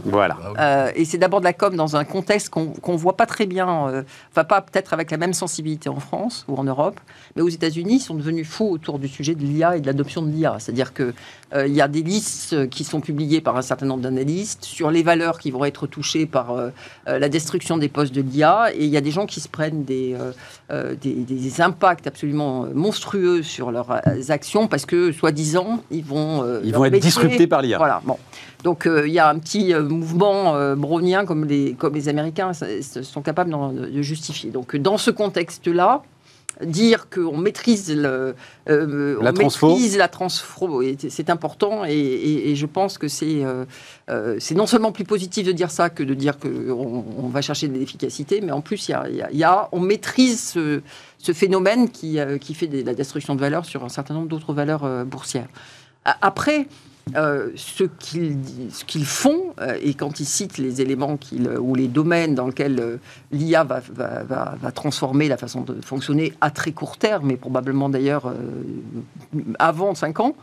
[0.06, 0.38] Voilà.
[0.60, 3.46] Euh, et c'est d'abord de la com dans un contexte qu'on ne voit pas très
[3.46, 7.00] bien, euh, enfin pas peut-être avec la même sensibilité en France ou en Europe,
[7.36, 10.22] mais aux États-Unis, ils sont devenus fous autour du sujet de l'IA et de l'adoption
[10.22, 10.58] de l'IA.
[10.60, 11.14] C'est-à-dire que
[11.54, 14.92] euh, il y a des listes qui sont publiées par un certain nombre d'analystes sur
[14.92, 16.70] les valeurs qui vont être touchées par euh,
[17.08, 18.74] euh, la destruction des postes de l'IA.
[18.74, 20.16] Et il y a des gens qui se prennent des,
[21.02, 23.92] des, impacts absolument monstrueux sur leurs
[24.30, 26.46] actions parce que, soi-disant, ils vont...
[26.64, 27.78] ils vont être disruptés par l'IA.
[27.78, 28.18] Voilà, bon.
[28.64, 33.52] Donc il y a un petit mouvement brownien comme les, comme les Américains sont capables
[33.52, 34.52] de justifier.
[34.52, 36.04] Donc dans ce contexte-là,
[36.64, 38.36] dire qu'on maîtrise, le,
[38.70, 39.78] euh, la, transfo.
[39.98, 43.66] la transfo, c'est important et, je pense que euh,
[44.10, 47.42] euh, c'est non seulement plus positif de dire ça que de dire qu'on on va
[47.42, 50.42] chercher de l'efficacité, mais en plus, il y a, on maîtrise
[51.20, 54.54] ce, phénomène qui, qui fait de la destruction de valeur sur un certain nombre d'autres
[54.54, 55.48] valeurs boursières.
[56.04, 56.68] Après,
[57.16, 62.36] euh, ce qu'ils font, euh, et quand ils citent les éléments euh, ou les domaines
[62.36, 63.00] dans lesquels
[63.32, 68.34] l'IA va, va, transformer la façon de fonctionner à très court terme, mais probablement d'ailleurs
[69.60, 70.36] avant 5 ans,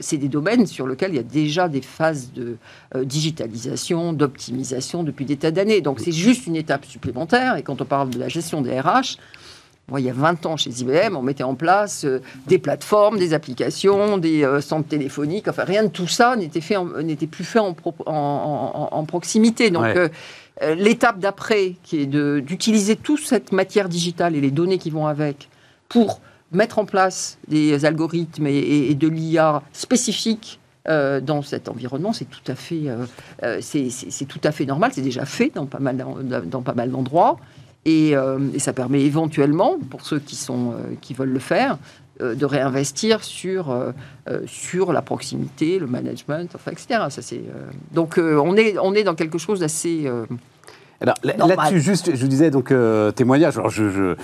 [0.00, 2.56] c'est des domaines sur lesquels il y a déjà des phases de
[3.02, 5.80] digitalisation, d'optimisation depuis des tas d'années.
[5.80, 7.56] Donc c'est juste une étape supplémentaire.
[7.56, 9.18] Et quand on parle de la gestion des RH,
[9.96, 13.32] il y a 20 ans chez IBM, on mettait en place euh, des plateformes, des
[13.32, 15.48] applications, des euh, centres téléphoniques.
[15.48, 17.74] Enfin, rien de tout ça n'était fait, n'était plus fait en,
[18.06, 19.70] en, proximité.
[19.70, 20.08] Donc, euh,
[20.74, 25.48] l'étape d'après, qui est d'utiliser toute cette matière digitale et les données qui vont avec
[25.88, 26.20] pour
[26.52, 32.54] mettre en place des algorithmes et, de l'IA spécifiques dans cet environnement, c'est tout à
[32.54, 32.86] fait,
[33.60, 34.90] c'est, tout à fait normal.
[34.94, 36.04] C'est déjà fait dans pas mal,
[36.46, 37.38] dans pas mal d'endroits.
[37.88, 41.78] Euh, et, ça permet éventuellement, pour ceux qui, sont, euh, qui veulent le faire,
[42.20, 43.74] euh, de réinvestir sur,
[44.46, 47.00] sur la proximité, le management, enfin, etc.
[47.92, 50.10] Donc on, est, on est dans quelque chose d'assez
[51.00, 53.56] alors là-dessus, juste, je vous disais donc euh, témoignage.
[53.56, 54.16] Alors je, je,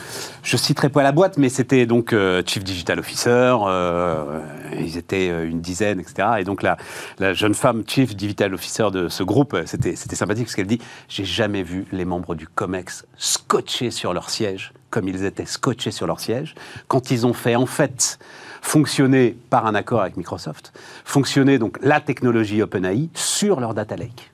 [0.43, 3.57] je, citerai pas la boîte, mais c'était donc euh, Chief Digital Officer.
[3.67, 4.41] Euh,
[4.77, 6.29] ils étaient une dizaine, etc.
[6.41, 6.77] Et donc la,
[7.21, 10.81] la jeune femme Chief Digital Officer de ce groupe, c'était c'était sympathique parce qu'elle dit
[11.09, 15.91] j'ai jamais vu les membres du Comex scotchés sur leur siège comme ils étaient scotchés
[15.93, 16.55] sur leur siège
[16.89, 18.19] quand ils ont fait en fait
[18.63, 20.73] fonctionner par un accord avec Microsoft,
[21.05, 24.34] fonctionner donc la technologie OpenAI sur leur data lake.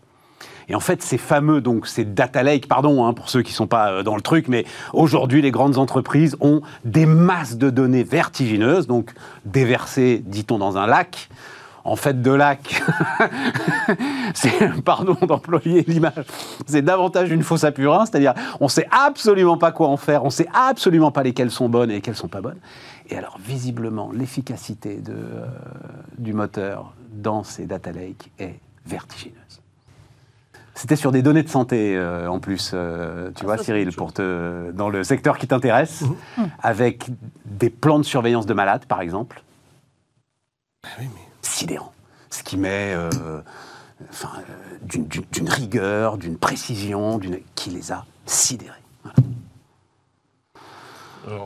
[0.71, 3.57] Et en fait, ces fameux, donc ces data lake, pardon hein, pour ceux qui ne
[3.57, 7.71] sont pas euh, dans le truc, mais aujourd'hui, les grandes entreprises ont des masses de
[7.71, 9.11] données vertigineuses, donc
[9.45, 11.29] déversées, dit-on, dans un lac.
[11.83, 12.83] En fait, de lac,
[14.35, 16.27] c'est, pardon d'employer l'image,
[16.67, 20.23] c'est davantage une fausse à purin, c'est-à-dire on ne sait absolument pas quoi en faire,
[20.23, 22.61] on ne sait absolument pas lesquelles sont bonnes et lesquelles sont pas bonnes.
[23.09, 25.47] Et alors, visiblement, l'efficacité euh,
[26.19, 29.61] du moteur dans ces data lakes est vertigineuse.
[30.75, 34.13] C'était sur des données de santé euh, en plus, euh, tu ah, vois, Cyril, pour
[34.13, 36.51] te, dans le secteur qui t'intéresse, mhm.
[36.63, 37.07] avec
[37.45, 39.43] des plans de surveillance de malades, par exemple.
[40.85, 41.03] Ah
[41.43, 41.93] Sidérant.
[42.31, 43.11] Ce qui met euh,
[44.83, 47.21] d'une rigueur, d'une précision,
[47.55, 48.77] qui les a sidérés.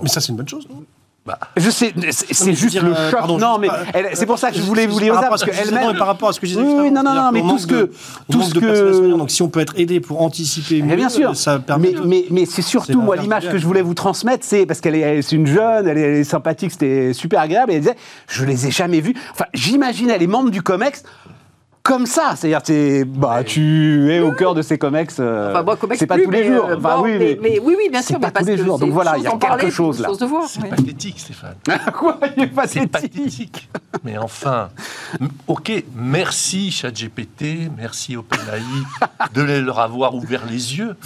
[0.03, 0.85] Mais ça, c'est une bonne chose, non?
[1.27, 3.27] Bah, je sais, c'est juste le euh, choc.
[3.41, 3.68] non, mais
[4.12, 5.97] c'est pour ça que je voulais vous lire ça parce qu'elle-même.
[5.97, 6.62] Par rapport à ce que je disais.
[6.62, 7.91] Oui, non, non, non, mais tout ce que,
[8.31, 9.11] tout ce que.
[9.16, 11.35] Donc, si on peut être aidé pour anticiper, mais bien sûr.
[11.35, 11.95] Ça permet.
[12.05, 15.22] Mais, mais, c'est surtout moi l'image que je voulais vous transmettre, c'est parce qu'elle est,
[15.22, 17.72] c'est une jeune, elle est, sympathique, c'était super agréable.
[17.72, 17.97] Et elle disait,
[18.29, 19.14] je les ai jamais vus.
[19.33, 21.05] Enfin, j'imagine, elle est membre du Comex
[21.85, 22.35] comme ça.
[22.35, 25.18] C'est-à-dire, es, bah, tu es au cœur de ces comex.
[25.20, 25.55] Euh,
[25.97, 26.66] c'est pas tous les jours.
[26.68, 28.18] Euh, mais, oui, oui, bien sûr.
[28.18, 28.78] Pas tous les jours.
[28.78, 30.09] Donc voilà, il y a quelque chose là.
[30.49, 31.55] C'est pathétique, Stéphane.
[31.93, 32.18] Quoi
[32.66, 33.68] C'est pathétique.
[34.03, 34.70] Mais enfin,
[35.47, 38.62] ok, merci ChatGPT, merci OpenAI
[39.35, 40.97] de leur avoir ouvert les yeux.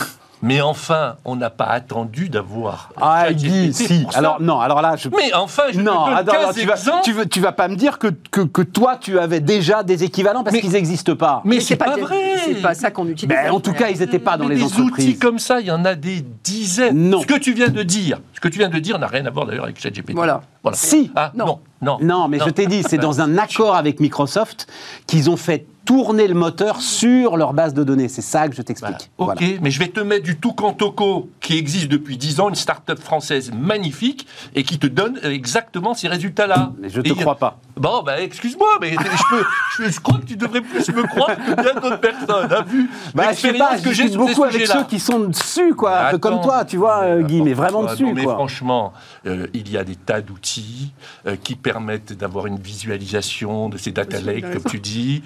[0.42, 2.90] Mais enfin, on n'a pas attendu d'avoir.
[2.96, 4.06] Ah, Guy, si.
[4.14, 4.94] Alors, non, alors là.
[4.96, 5.08] Je...
[5.08, 7.98] Mais enfin, je non, te donne tu, vas, tu, veux, tu vas pas me dire
[7.98, 11.42] que, que, que toi, tu avais déjà des équivalents parce qu'ils n'existent pas.
[11.44, 12.38] Mais, c'est pas, vrai.
[12.44, 13.36] C'est pas ça qu'on utilise.
[13.36, 15.04] Ben, en tout cas, ils n'étaient pas dans les entreprises.
[15.04, 17.10] Des outils comme ça, il y en a des dizaines.
[17.10, 17.20] Non.
[17.20, 19.30] Ce que tu viens de dire, ce que tu viens de dire n'a rien à
[19.30, 20.14] voir d'ailleurs avec ChatGPT.
[20.14, 20.42] Voilà.
[20.62, 20.76] voilà.
[20.76, 21.10] Si.
[21.16, 21.58] Ah, non.
[21.80, 21.98] Non.
[22.00, 24.66] Non, mais je t'ai dit, c'est dans un accord avec Microsoft
[25.06, 28.08] qu'ils ont fait tourner le moteur sur leur base de données.
[28.08, 29.10] C'est ça que je t'explique.
[29.16, 32.54] ok, mais je vais te mettre du tout Toco qui existe depuis 10 ans, une
[32.54, 36.72] start-up française magnifique et qui te donne exactement ces résultats-là.
[36.78, 37.58] Mais je ne te crois pas.
[37.78, 41.54] Bon, bah, excuse-moi, mais je, peux, je, crois que tu devrais plus me croire que
[41.62, 42.52] bien d'autres personnes.
[42.52, 46.08] Hein, vu bah, je sais pas, que j'ai beaucoup avec ceux qui sont dessus, quoi,
[46.08, 48.04] un peu comme toi, tu vois, euh, Guy, mais vraiment dessus.
[48.04, 48.92] Non, mais franchement,
[49.26, 50.92] euh, il y a des tas d'outils
[51.26, 55.22] euh, qui permettent d'avoir une visualisation de ces data lakes, comme tu dis.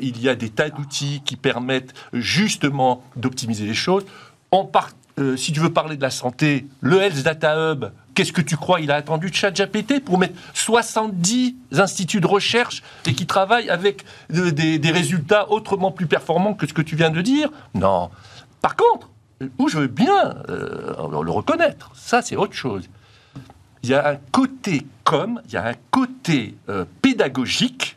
[0.00, 4.04] Il y a des tas d'outils qui permettent justement d'optimiser les choses.
[4.72, 4.90] Part,
[5.36, 8.80] si tu veux parler de la santé, le Health Data Hub Qu'est-ce que tu crois?
[8.80, 14.90] Il a attendu ChatGPT pour mettre 70 instituts de recherche et qui travaillent avec des,
[14.90, 17.48] résultats autrement plus performants que ce que tu viens de dire?
[17.74, 18.10] Non.
[18.60, 19.08] Par contre,
[19.58, 22.88] où je veux bien euh, le reconnaître, ça c'est autre chose.
[23.82, 27.96] Il y a un côté com, il y a un côté euh, pédagogique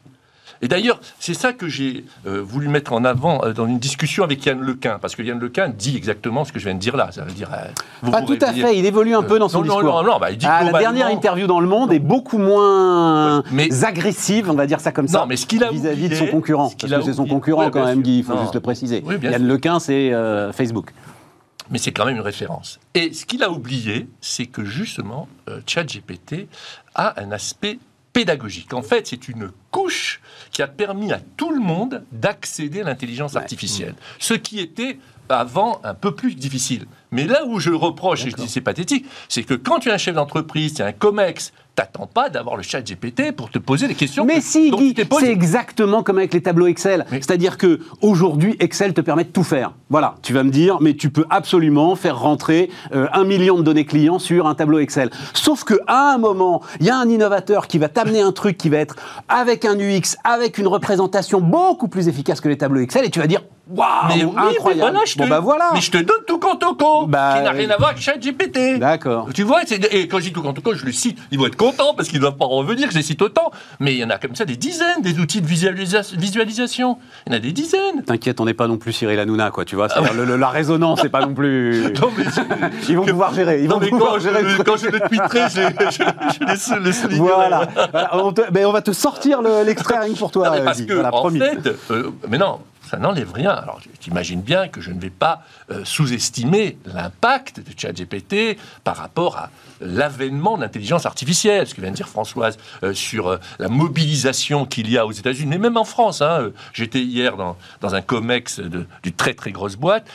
[0.65, 4.23] et d'ailleurs, c'est ça que j'ai euh, voulu mettre en avant euh, dans une discussion
[4.23, 6.97] avec Yann Lequin, parce que Yann Lequin dit exactement ce que je viens de dire
[6.97, 7.09] là.
[7.11, 9.83] Ça veut dire, euh, Pas tout à fait, il évolue un peu dans son discours.
[9.83, 13.43] Non, non, bah, il dit ah, la dernière interview dans Le Monde est beaucoup moins
[13.83, 16.71] agressive, on va dire ça comme ça, vis-à-vis de son concurrent.
[16.79, 19.03] parce que c'est son concurrent quand même, Guy, il faut juste le préciser.
[19.21, 20.11] Yann Lequin, c'est
[20.51, 20.93] Facebook
[21.71, 22.79] mais c'est quand même une référence.
[22.93, 25.27] Et ce qu'il a oublié, c'est que justement,
[25.65, 26.47] ChatGPT
[26.93, 27.79] a un aspect
[28.15, 28.73] pédagogique.
[28.73, 33.35] En fait, c'est une couche qui a permis à tout le monde d'accéder à l'intelligence
[33.35, 33.93] artificielle.
[34.19, 36.85] Ce qui était avant un peu plus difficile.
[37.11, 39.91] Mais là où je reproche, et je dis c'est pathétique, c'est que quand tu es
[39.91, 43.59] un chef d'entreprise, tu es un COMEX, t'attends pas d'avoir le chat GPT pour te
[43.59, 44.25] poser des questions.
[44.25, 47.05] Mais si, Guy, c'est exactement comme avec les tableaux Excel.
[47.11, 49.73] C'est-à-dire que aujourd'hui, Excel te permet de tout faire.
[49.89, 53.63] Voilà, tu vas me dire, mais tu peux absolument faire rentrer euh, un million de
[53.63, 55.09] données clients sur un tableau Excel.
[55.33, 58.57] Sauf que à un moment, il y a un innovateur qui va t'amener un truc
[58.57, 58.95] qui va être
[59.27, 63.19] avec un UX, avec une représentation beaucoup plus efficace que les tableaux Excel, et tu
[63.19, 64.99] vas dire, Waouh, incroyable.
[65.05, 65.71] je te, bon, bah voilà.
[65.73, 68.01] Mais je te donne tout compte au co, bah, qui n'a rien à voir avec
[68.01, 68.77] ChatGPT.
[68.77, 69.29] D'accord.
[69.33, 69.61] Tu vois,
[69.91, 71.17] et quand je dis tout compte au co, je le cite.
[71.31, 73.51] Ils vont être contents parce qu'ils ne doivent pas revenir, je les cite autant.
[73.79, 76.97] Mais il y en a comme ça des dizaines, des outils de visualisation.
[77.25, 78.03] Il y en a des dizaines.
[78.05, 79.65] T'inquiète, on n'est pas non plus Cyril Hanouna, quoi.
[79.65, 81.91] Tu vois, ah la résonance, c'est pas non plus.
[82.01, 82.25] non, mais
[82.89, 83.63] ils vont pouvoir gérer.
[83.63, 84.47] Ils vont pouvoir quand, gérer.
[84.47, 85.61] Je, quand je le tweeterai, je,
[86.39, 87.67] je, laisse le Voilà.
[88.13, 90.51] on, mais on va te sortir l'extrait rien pour toi.
[90.63, 92.59] parce que, en fait, euh, mais non,
[92.89, 93.51] ça n'enlève rien.
[93.51, 99.37] Alors, t'imagines bien que je ne vais pas euh, sous-estimer l'impact de ChatGPT par rapport
[99.37, 99.49] à
[99.81, 104.65] l'avènement de l'intelligence artificielle, ce que vient de dire Françoise, euh, sur euh, la mobilisation
[104.65, 106.21] qu'il y a aux États-Unis, mais même en France.
[106.21, 110.07] Hein, J'étais hier dans, un COMEX d'une très très grosse boîte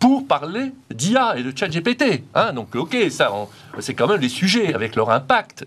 [0.00, 2.24] pour parler d'IA et de ChatGPT.
[2.34, 3.32] Hein Donc, ok, ça,
[3.78, 5.66] c'est quand même des sujets avec leur impact.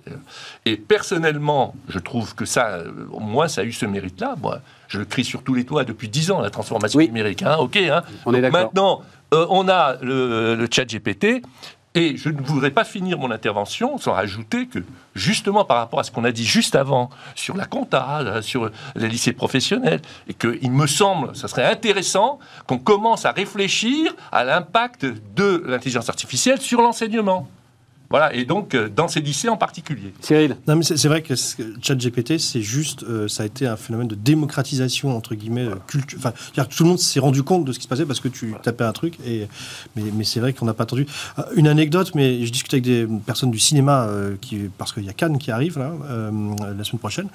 [0.65, 4.35] Et personnellement, je trouve que ça, au moins, ça a eu ce mérite-là.
[4.41, 7.43] Moi, je le crie sur tous les toits depuis dix ans, la transformation numérique.
[7.43, 7.77] Hein, ok.
[7.77, 9.01] Hein on est Maintenant,
[9.33, 11.41] euh, on a le, le ChatGPT.
[11.95, 14.79] Et je ne voudrais pas finir mon intervention sans rajouter que,
[15.15, 19.07] justement, par rapport à ce qu'on a dit juste avant sur la compta, sur les
[19.07, 25.07] lycées professionnels, et qu'il me semble, ça serait intéressant qu'on commence à réfléchir à l'impact
[25.35, 27.47] de l'intelligence artificielle sur l'enseignement.
[28.09, 30.13] Voilà, et donc euh, dans ces lycées en particulier.
[30.21, 31.33] Cyril Non, mais c'est vrai que
[31.81, 36.17] ChatGPT, c'est juste, euh, ça a été un phénomène de démocratisation, entre guillemets, euh, culture.
[36.19, 36.31] Enfin,
[36.63, 38.85] tout le monde s'est rendu compte de ce qui se passait parce que tu tapais
[38.85, 39.47] un truc, et,
[39.95, 41.05] mais, mais c'est vrai qu'on n'a pas attendu.
[41.55, 44.09] Une anecdote, mais je discute avec des personnes du cinéma,
[44.41, 47.27] qui, parce qu'il y a Cannes qui arrive là, la semaine prochaine,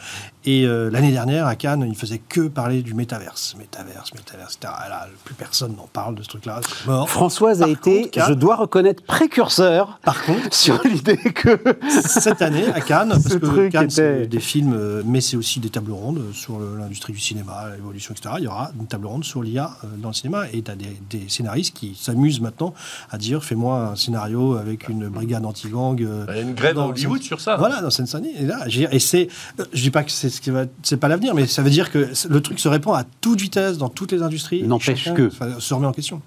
[0.44, 3.54] et l'année dernière, à Cannes, ils faisaient que parler du métaverse.
[3.58, 4.72] Métaverse, métaverse, etc.
[4.88, 7.08] Là, plus personne n'en parle de ce truc-là, mort.
[7.08, 9.98] Françoise a été, je dois reconnaître, précurseur.
[10.02, 11.58] Par contre, sur l'idée que
[11.90, 15.70] cette année à Cannes, parce que Cannes c'est des films, euh, mais c'est aussi des
[15.70, 18.36] tables rondes sur l'industrie du cinéma, l'évolution, etc.
[18.38, 20.76] Il y aura une table ronde sur l'IA euh, dans le cinéma et tu as
[20.76, 22.74] des, scénaristes qui s'amusent maintenant
[23.10, 26.00] à dire fais-moi un scénario avec une brigade anti-gang.
[26.02, 27.56] Euh, Il y a une grève dans Hollywood sur ça.
[27.56, 28.34] Voilà, dans Seine-Saint-Denis.
[28.38, 29.28] Et là, et c'est,
[29.72, 31.90] je dis pas que c'est ce qui va, c'est pas l'avenir, mais ça veut dire
[31.90, 34.62] que le truc se répand à toute vitesse dans toutes les industries.
[34.62, 36.22] N'empêche que se remet en question.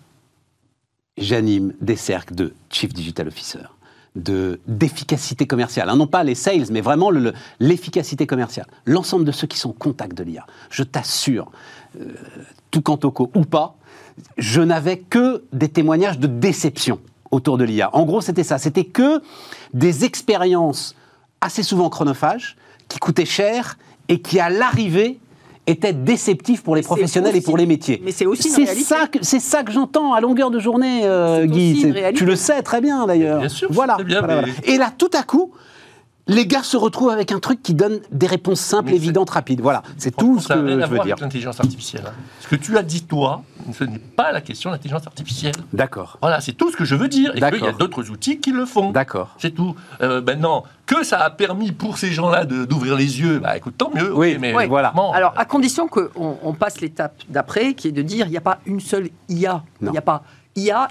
[1.18, 3.60] J'anime des cercles de Chief Digital Officer
[4.16, 5.90] d'efficacité commerciale.
[5.90, 7.12] Hein, non pas les sales, mais vraiment
[7.60, 8.68] l'efficacité commerciale.
[8.86, 10.46] L'ensemble de ceux qui sont au contact de l'IA.
[10.70, 11.52] Je t'assure,
[12.00, 12.14] euh,
[12.72, 13.76] tout quant au co ou pas,
[14.38, 17.00] je n'avais que des témoignages de déception
[17.32, 17.94] autour de l'IA.
[17.94, 18.58] En gros, c'était ça.
[18.58, 19.22] C'était que
[19.74, 20.96] des expériences
[21.42, 22.56] assez souvent chronophages,
[22.88, 25.20] qui coûtaient cher et qui, à l'arrivée,
[25.68, 28.02] était déceptif pour les professionnels et pour les métiers.
[28.04, 31.46] Mais c'est aussi c'est ça que c'est ça que j'entends à longueur de journée, euh,
[31.46, 31.94] Guy.
[32.16, 33.40] Tu le sais très bien d'ailleurs.
[33.40, 33.68] Bien sûr.
[33.72, 33.98] Voilà.
[34.64, 35.52] Et là, tout à coup,
[36.28, 39.62] les gars se retrouvent avec un truc qui donne des réponses simples, évidentes, rapides.
[39.62, 41.02] Voilà, c'est tout ce que je veux dire.
[41.02, 42.04] Avec l'intelligence artificielle.
[42.08, 42.14] Hein.
[42.42, 45.56] Ce que tu as dit toi, ce n'est pas la question de l'intelligence artificielle.
[45.74, 46.18] D'accord.
[46.22, 47.32] Voilà, c'est tout ce que je veux dire.
[47.36, 48.92] Et qu'il y a d'autres outils qui le font.
[48.92, 49.36] D'accord.
[49.38, 49.76] C'est tout.
[50.02, 53.92] Euh, maintenant, que ça a permis pour ces gens-là d'ouvrir les yeux, bah écoute, tant
[53.94, 54.14] mieux.
[54.16, 54.94] Oui, mais voilà.
[55.14, 58.42] Alors, à condition qu'on on passe l'étape d'après, qui est de dire, il n'y a
[58.42, 59.64] pas une seule IA.
[59.82, 60.24] Il n'y a pas
[60.56, 60.88] IA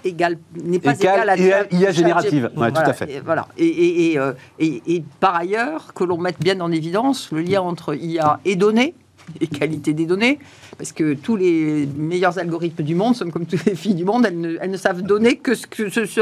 [0.62, 2.50] n'est pas égal, à IA, IA générative.
[2.54, 3.10] tout à fait.
[3.10, 3.48] Et, voilà.
[3.58, 8.40] Euh, et, et, par ailleurs, que l'on mette bien en évidence le lien entre IA
[8.44, 8.94] et données.
[9.40, 10.38] et qualité des données,
[10.76, 14.26] parce que tous les meilleurs algorithmes du monde, sont comme toutes les filles du monde,
[14.26, 16.20] elles ne, savent donner que ce, que ce,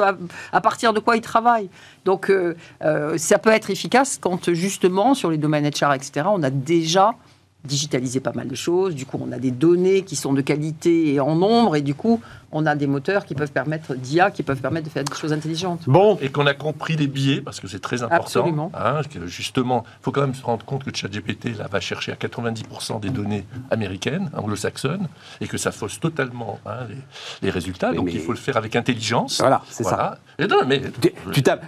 [0.53, 1.69] à, partir de quoi ils travaillent.
[2.05, 6.45] Donc euh, euh, ça peut être efficace quand justement sur les domaines HR, etc., on
[6.45, 7.15] a déjà
[7.65, 8.95] digitaliser pas mal de choses.
[8.95, 11.95] Du coup, on a des données qui sont de qualité et en nombre, et du
[11.95, 12.21] coup,
[12.53, 15.33] on a des moteurs qui peuvent permettre d'IA, qui peuvent permettre de faire des choses
[15.33, 15.81] intelligentes.
[15.87, 18.41] Bon, et qu'on a compris les biais, parce que c'est très important.
[18.41, 18.73] Absolument.
[18.75, 22.13] Hein, que justement, il faut quand même se rendre compte que ChatGPT là, va chercher
[22.13, 25.09] à 90% des données américaines, anglo-saxonnes,
[25.41, 26.87] et que ça fausse totalement hein,
[27.43, 27.93] les, résultats.
[27.93, 29.41] Donc il faut le faire avec intelligence.
[29.41, 30.19] Voilà, c'est ça.
[30.39, 30.83] Et non, mais...
[31.33, 31.65] Tu, tapes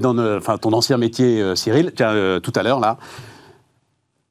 [0.00, 2.98] dans enfin, ton ancien métier, euh, Cyril, euh, tout à l'heure, là,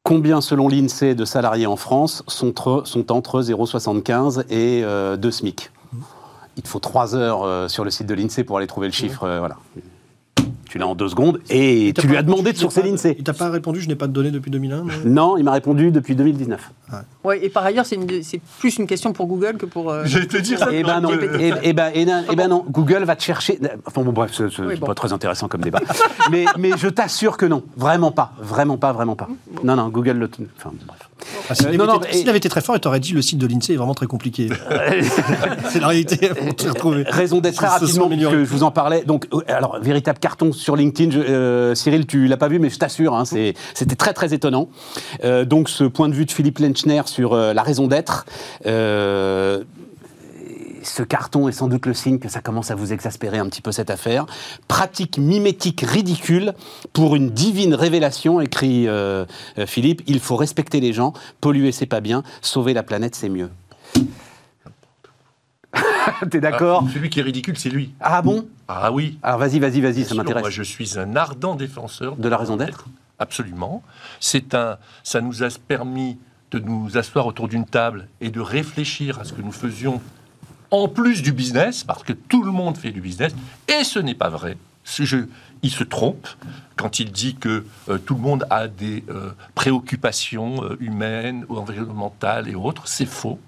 [0.04, 2.54] Combien, selon l'INSEE, de salariés en France sont,
[2.86, 5.72] sont entre 0,75 et 2 euh, SMIC?
[6.58, 9.24] Il faut 3 heures euh, sur le site de l'INSEE pour aller trouver le chiffre.
[9.24, 9.58] Euh, voilà
[10.72, 13.18] tu l'as en deux secondes, et, tu lui as demandé de sourcer l'INSEE.
[13.18, 15.92] Il t'a pas répondu, je n'ai pas de données depuis 2001 Non, il m'a répondu
[15.92, 16.72] depuis 2019.
[17.26, 17.44] Ouais.
[17.44, 18.00] et par ailleurs, c'est
[18.60, 19.92] plus une question pour Google que pour...
[19.92, 20.70] Euh, je vais te dire ça.
[20.72, 23.60] Eh ben non, et, eh ben, eh ben non, Google va te chercher...
[23.86, 25.82] Enfin bon, bref, c'est pas très intéressant comme débat.
[26.32, 29.28] mais, mais je t'assure que non, vraiment pas, vraiment pas, vraiment pas.
[29.66, 30.30] Non, non, Google le...
[30.58, 31.11] Enfin, bref.
[31.50, 33.78] Ah, s'il, avait, avait, été très fort, il t'aurait dit le site de l'INSEE est
[33.78, 34.50] vraiment très compliqué.
[35.70, 36.30] c'est la réalité.
[37.08, 39.04] Raison d'être très rapidement, que je vous en parlais.
[39.04, 41.18] Donc, euh, alors, véritable carton sur LinkedIn.
[41.18, 44.70] Euh, Cyril, tu l'as pas vu, mais je t'assure, hein, c'était très très étonnant.
[45.24, 48.26] Euh, donc, ce point de vue de Philippe Lenchner sur la raison d'être
[50.84, 53.62] ce carton est sans doute le signe que ça commence à vous exaspérer un petit
[53.62, 54.26] peu cette affaire.
[54.68, 56.54] Pratique mimétique ridicule
[56.94, 59.26] pour une divine révélation, écrit euh,
[59.58, 60.02] euh, Philippe.
[60.08, 63.50] Il faut respecter les gens, polluer c'est pas bien, sauver la planète c'est mieux.
[66.30, 67.94] T'es d'accord ah, Celui qui est ridicule, c'est lui.
[68.00, 68.48] Ah bon?
[68.68, 69.18] Ah oui.
[69.24, 70.42] Alors vas-y, vas-y, vas-y, ça m'intéresse.
[70.42, 72.88] Moi, je suis un ardent défenseur de, la raison d'être.
[73.20, 73.84] Absolument.
[74.20, 76.18] C'est un, ça nous a permis
[76.52, 80.02] de nous asseoir autour d'une table et de réfléchir à ce que nous faisions
[80.72, 83.34] en plus du business, parce que tout le monde fait du business,
[83.68, 84.58] et ce n'est pas vrai.
[85.64, 86.28] il se trompe
[86.78, 91.58] quand il dit que euh, tout le monde a des euh, préoccupations euh, humaines ou
[91.58, 92.88] environnementales et autres.
[92.88, 93.40] C'est faux.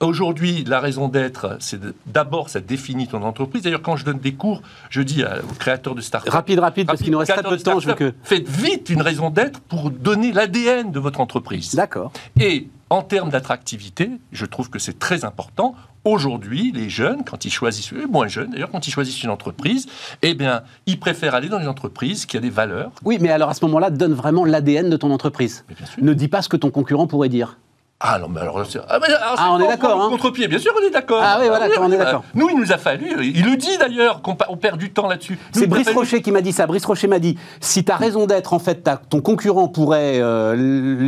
[0.00, 3.62] Aujourd'hui, la raison d'être, c'est d'abord, ça définit ton entreprise.
[3.62, 7.00] D'ailleurs, quand je donne des cours, je dis aux créateurs de start Rapide, rapide, parce
[7.00, 7.78] qu'il nous reste très peu de temps.
[7.78, 8.12] Je veux que...
[8.24, 11.76] Faites vite une raison d'être pour donner l'ADN de votre entreprise.
[11.76, 12.12] D'accord.
[12.40, 15.74] Et en termes d'attractivité, je trouve que c'est très important.
[16.04, 19.86] Aujourd'hui, les jeunes, quand ils choisissent, les moins jeunes d'ailleurs, quand ils choisissent une entreprise,
[20.20, 22.92] eh bien, ils préfèrent aller dans une entreprise qui a des valeurs.
[23.02, 25.64] Oui, mais alors à ce moment-là, donne vraiment l'ADN de ton entreprise.
[26.02, 27.56] Ne dis pas ce que ton concurrent pourrait dire.
[28.04, 29.00] Ah non, mais alors, ah,
[29.38, 30.02] ah on est d'accord.
[30.02, 30.08] Hein.
[30.10, 31.22] Contre-pied, bien sûr, on est d'accord.
[31.22, 32.24] Ah oui, voilà, on est d'accord.
[32.34, 35.38] Nous, il nous a fallu, il le dit d'ailleurs, qu'on perd du temps là-dessus.
[35.52, 36.66] C'est Brice Rocher qui m'a dit ça.
[36.66, 40.56] Brice Rocher m'a dit si tu as raison d'être, en fait, ton concurrent pourrait euh,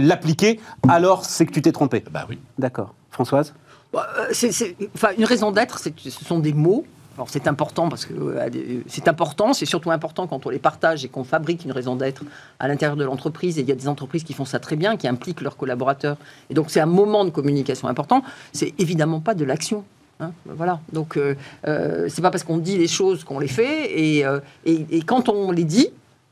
[0.06, 2.04] l'appliquer, alors c'est que tu t'es trompé.
[2.10, 2.38] Bah oui.
[2.58, 2.94] D'accord.
[3.10, 3.54] Françoise?
[3.94, 3.98] Euh,
[4.32, 6.84] c'est, enfin, Une raison d'être, ce sont des mots
[7.16, 11.04] alors c'est important parce que euh, c'est important, c'est surtout important quand on les partage
[11.04, 12.24] et qu'on fabrique une raison d'être
[12.58, 13.58] à l'intérieur de l'entreprise.
[13.58, 16.16] Et il y a des entreprises qui font ça très bien, qui impliquent leurs collaborateurs.
[16.50, 18.22] Et donc c'est un moment de communication important.
[18.52, 19.84] C'est évidemment pas de l'action.
[20.20, 20.32] Hein.
[20.46, 20.80] voilà.
[20.92, 21.34] Donc euh,
[21.66, 23.92] euh, c'est pas parce qu'on dit les choses qu'on les fait.
[23.98, 24.24] Et,
[24.64, 25.88] et, quand on les dit,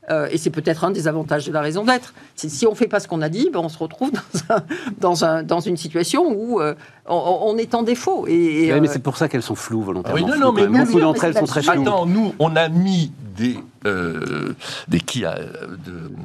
[0.09, 2.13] et c'est peut-être un des avantages de la raison d'être.
[2.35, 4.11] Si on ne fait pas ce qu'on a dit, ben on se retrouve
[4.49, 4.63] dans,
[4.99, 6.61] dans, un, dans une situation où
[7.07, 8.27] on, est en défaut.
[8.27, 10.19] Et, mais euh, c'est pour ça qu'elles sont floues volontairement.
[10.19, 11.81] Ah oui, non, non, mais beaucoup d'entre elles sont très floues.
[11.81, 14.55] Attends, nous, on a mis des euh,
[14.87, 15.31] des, qui, euh,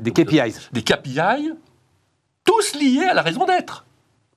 [0.00, 1.52] des KPIs, des KPI,
[2.44, 3.84] tous liés à la raison d'être.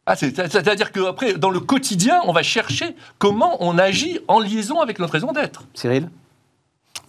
[0.08, 4.98] Ah, C'est-à-dire qu'après, dans le quotidien, on va chercher comment on agit en liaison avec
[4.98, 5.64] notre raison d'être.
[5.76, 6.10] Cyril?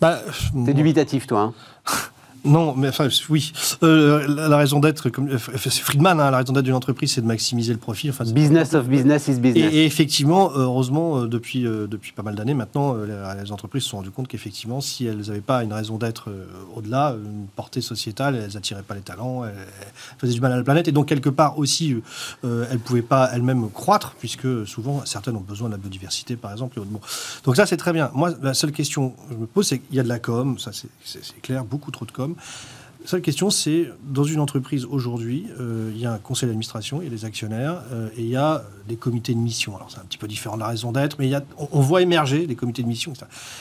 [0.01, 0.21] Bah,
[0.67, 1.41] T'es dubitatif, toi.
[1.41, 1.55] Hein?
[2.45, 3.53] non, mais enfin, oui.
[3.83, 7.27] Euh, la, raison d'être, comme euh, Friedman, hein, la raison d'être d'une entreprise, c'est de
[7.27, 8.11] maximiser le profit.
[8.11, 9.73] Enfin, business of business is business.
[9.73, 14.11] Et, effectivement, heureusement, euh, depuis, depuis pas mal d'années maintenant, les, entreprises se sont rendues
[14.11, 16.31] compte qu'effectivement, si elles n'avaient pas une raison d'être
[16.75, 19.53] au-delà, une portée sociétale, elles n'attiraient pas les talents, elles,
[20.19, 20.89] faisaient du mal à la planète.
[20.89, 21.97] Et donc, quelque part aussi,
[22.43, 26.51] elles ne pouvaient pas elles-mêmes croître, puisque souvent, certaines ont besoin de la biodiversité, par
[26.53, 26.81] exemple.
[27.45, 28.11] Donc, ça, c'est très bien.
[28.15, 30.59] Moi, la seule question que je me pose, c'est qu'il y a de la com,
[30.59, 32.32] ça c'est clair, beaucoup trop de com.
[32.37, 37.01] La seule question, c'est dans une entreprise aujourd'hui, euh, il y a un conseil d'administration,
[37.01, 39.77] il y a des actionnaires euh, et il y a des comités de mission.
[39.77, 41.43] Alors c'est un petit peu différent de la raison d'être, mais il y a,
[41.73, 43.13] on, voit émerger des comités de mission.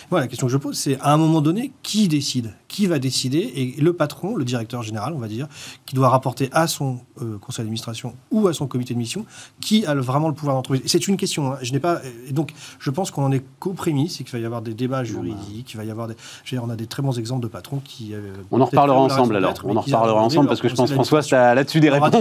[0.10, 2.54] Voilà, la question que je pose, c'est à un moment donné, qui décide?
[2.68, 3.52] Qui va décider?
[3.56, 5.48] Et le patron, le directeur général, on va dire,
[5.86, 9.26] qui doit rapporter à son euh, conseil d'administration ou à son comité de mission,
[9.60, 11.54] qui a vraiment le pouvoir d'entreprise C'est une question.
[11.54, 11.58] Hein.
[11.62, 12.02] je n'ai pas.
[12.28, 14.74] Et donc, je pense qu'on en est qu'aux prémices, c'est qu'il va y avoir des
[14.74, 16.16] débats juridiques, il va y avoir des.
[16.62, 18.14] On a des très bons exemples de patrons qui.
[18.52, 19.31] on en reparlera ensemble.
[19.32, 19.54] Ensemble alors.
[19.54, 22.12] d'être, On en reparlera ensemble parce que je pense François, tu as là-dessus des réponses.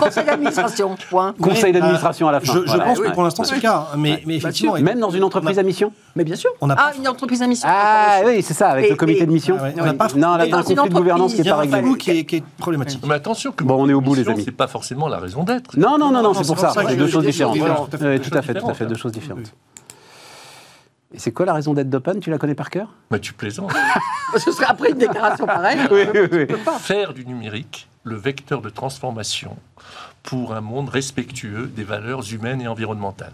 [0.00, 1.34] Conseil d'administration, point.
[1.40, 2.52] Conseil euh, d'administration à la fin.
[2.66, 4.74] Je, pense que pour l'instant c'est le cas, hein, mais, mais effectivement.
[4.80, 6.50] Même dans une entreprise à mission Mais bien sûr.
[6.60, 7.68] On n'a ah, pas- une entreprise à mission.
[7.70, 9.56] Ah oui, c'est ça, avec le comité de mission.
[9.58, 11.50] Ah ouais, on n'a pas- Non, là, un conflit de gouvernance qui est Il y
[11.50, 11.96] a pas réglé.
[11.96, 13.02] qui est, qui est problématique.
[13.06, 14.42] Mais attention que Bon, on est au bout, les amis.
[14.44, 15.76] C'est pas forcément la raison d'être.
[15.76, 16.72] Non, non, non, non, c'est pour ça.
[16.88, 17.58] C'est deux choses différentes.
[17.90, 17.96] Tout
[18.36, 18.54] à fait.
[18.54, 19.52] Tout à fait, deux choses différentes.
[21.12, 22.20] Et c'est quoi la raison d'être d'Open?
[22.20, 22.88] Tu la connais par cœur?
[23.10, 23.72] Mais tu plaisantes.
[24.36, 25.78] Ce serait après une déclaration pareille.
[25.90, 26.56] Oui, oui, oui.
[26.78, 29.56] Faire du numérique le vecteur de transformation
[30.22, 33.32] pour un monde respectueux des valeurs humaines et environnementales.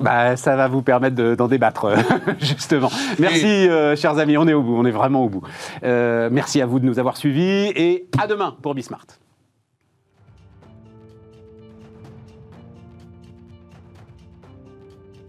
[0.00, 1.96] Bah, ça va vous permettre de- d'en débattre, euh,
[2.40, 2.90] justement.
[3.18, 5.42] Merci, euh, chers amis, on est au bout, on est vraiment au bout.
[5.82, 9.06] Euh, merci à vous de nous avoir suivis et à demain pour Bismart.